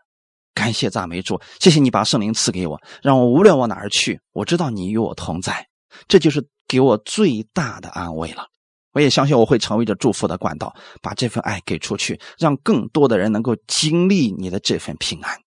[0.54, 5.68] 感谢赞美主，谢谢你把圣灵赐给我，让我无论往哪儿去，我知道你与我同在，
[6.08, 8.46] 这就是给我最大的安慰了。
[8.94, 15.38] 我也相信我会成为这祝福的管道，把这份爱给出去，让更多的人能够经历你的这份平安。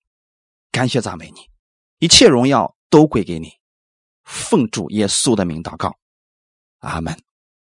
[0.71, 1.41] 感谢赞美你，
[1.99, 3.49] 一切荣耀都归给你。
[4.29, 5.97] 奉主耶稣的名祷告，
[6.81, 7.28] 阿门。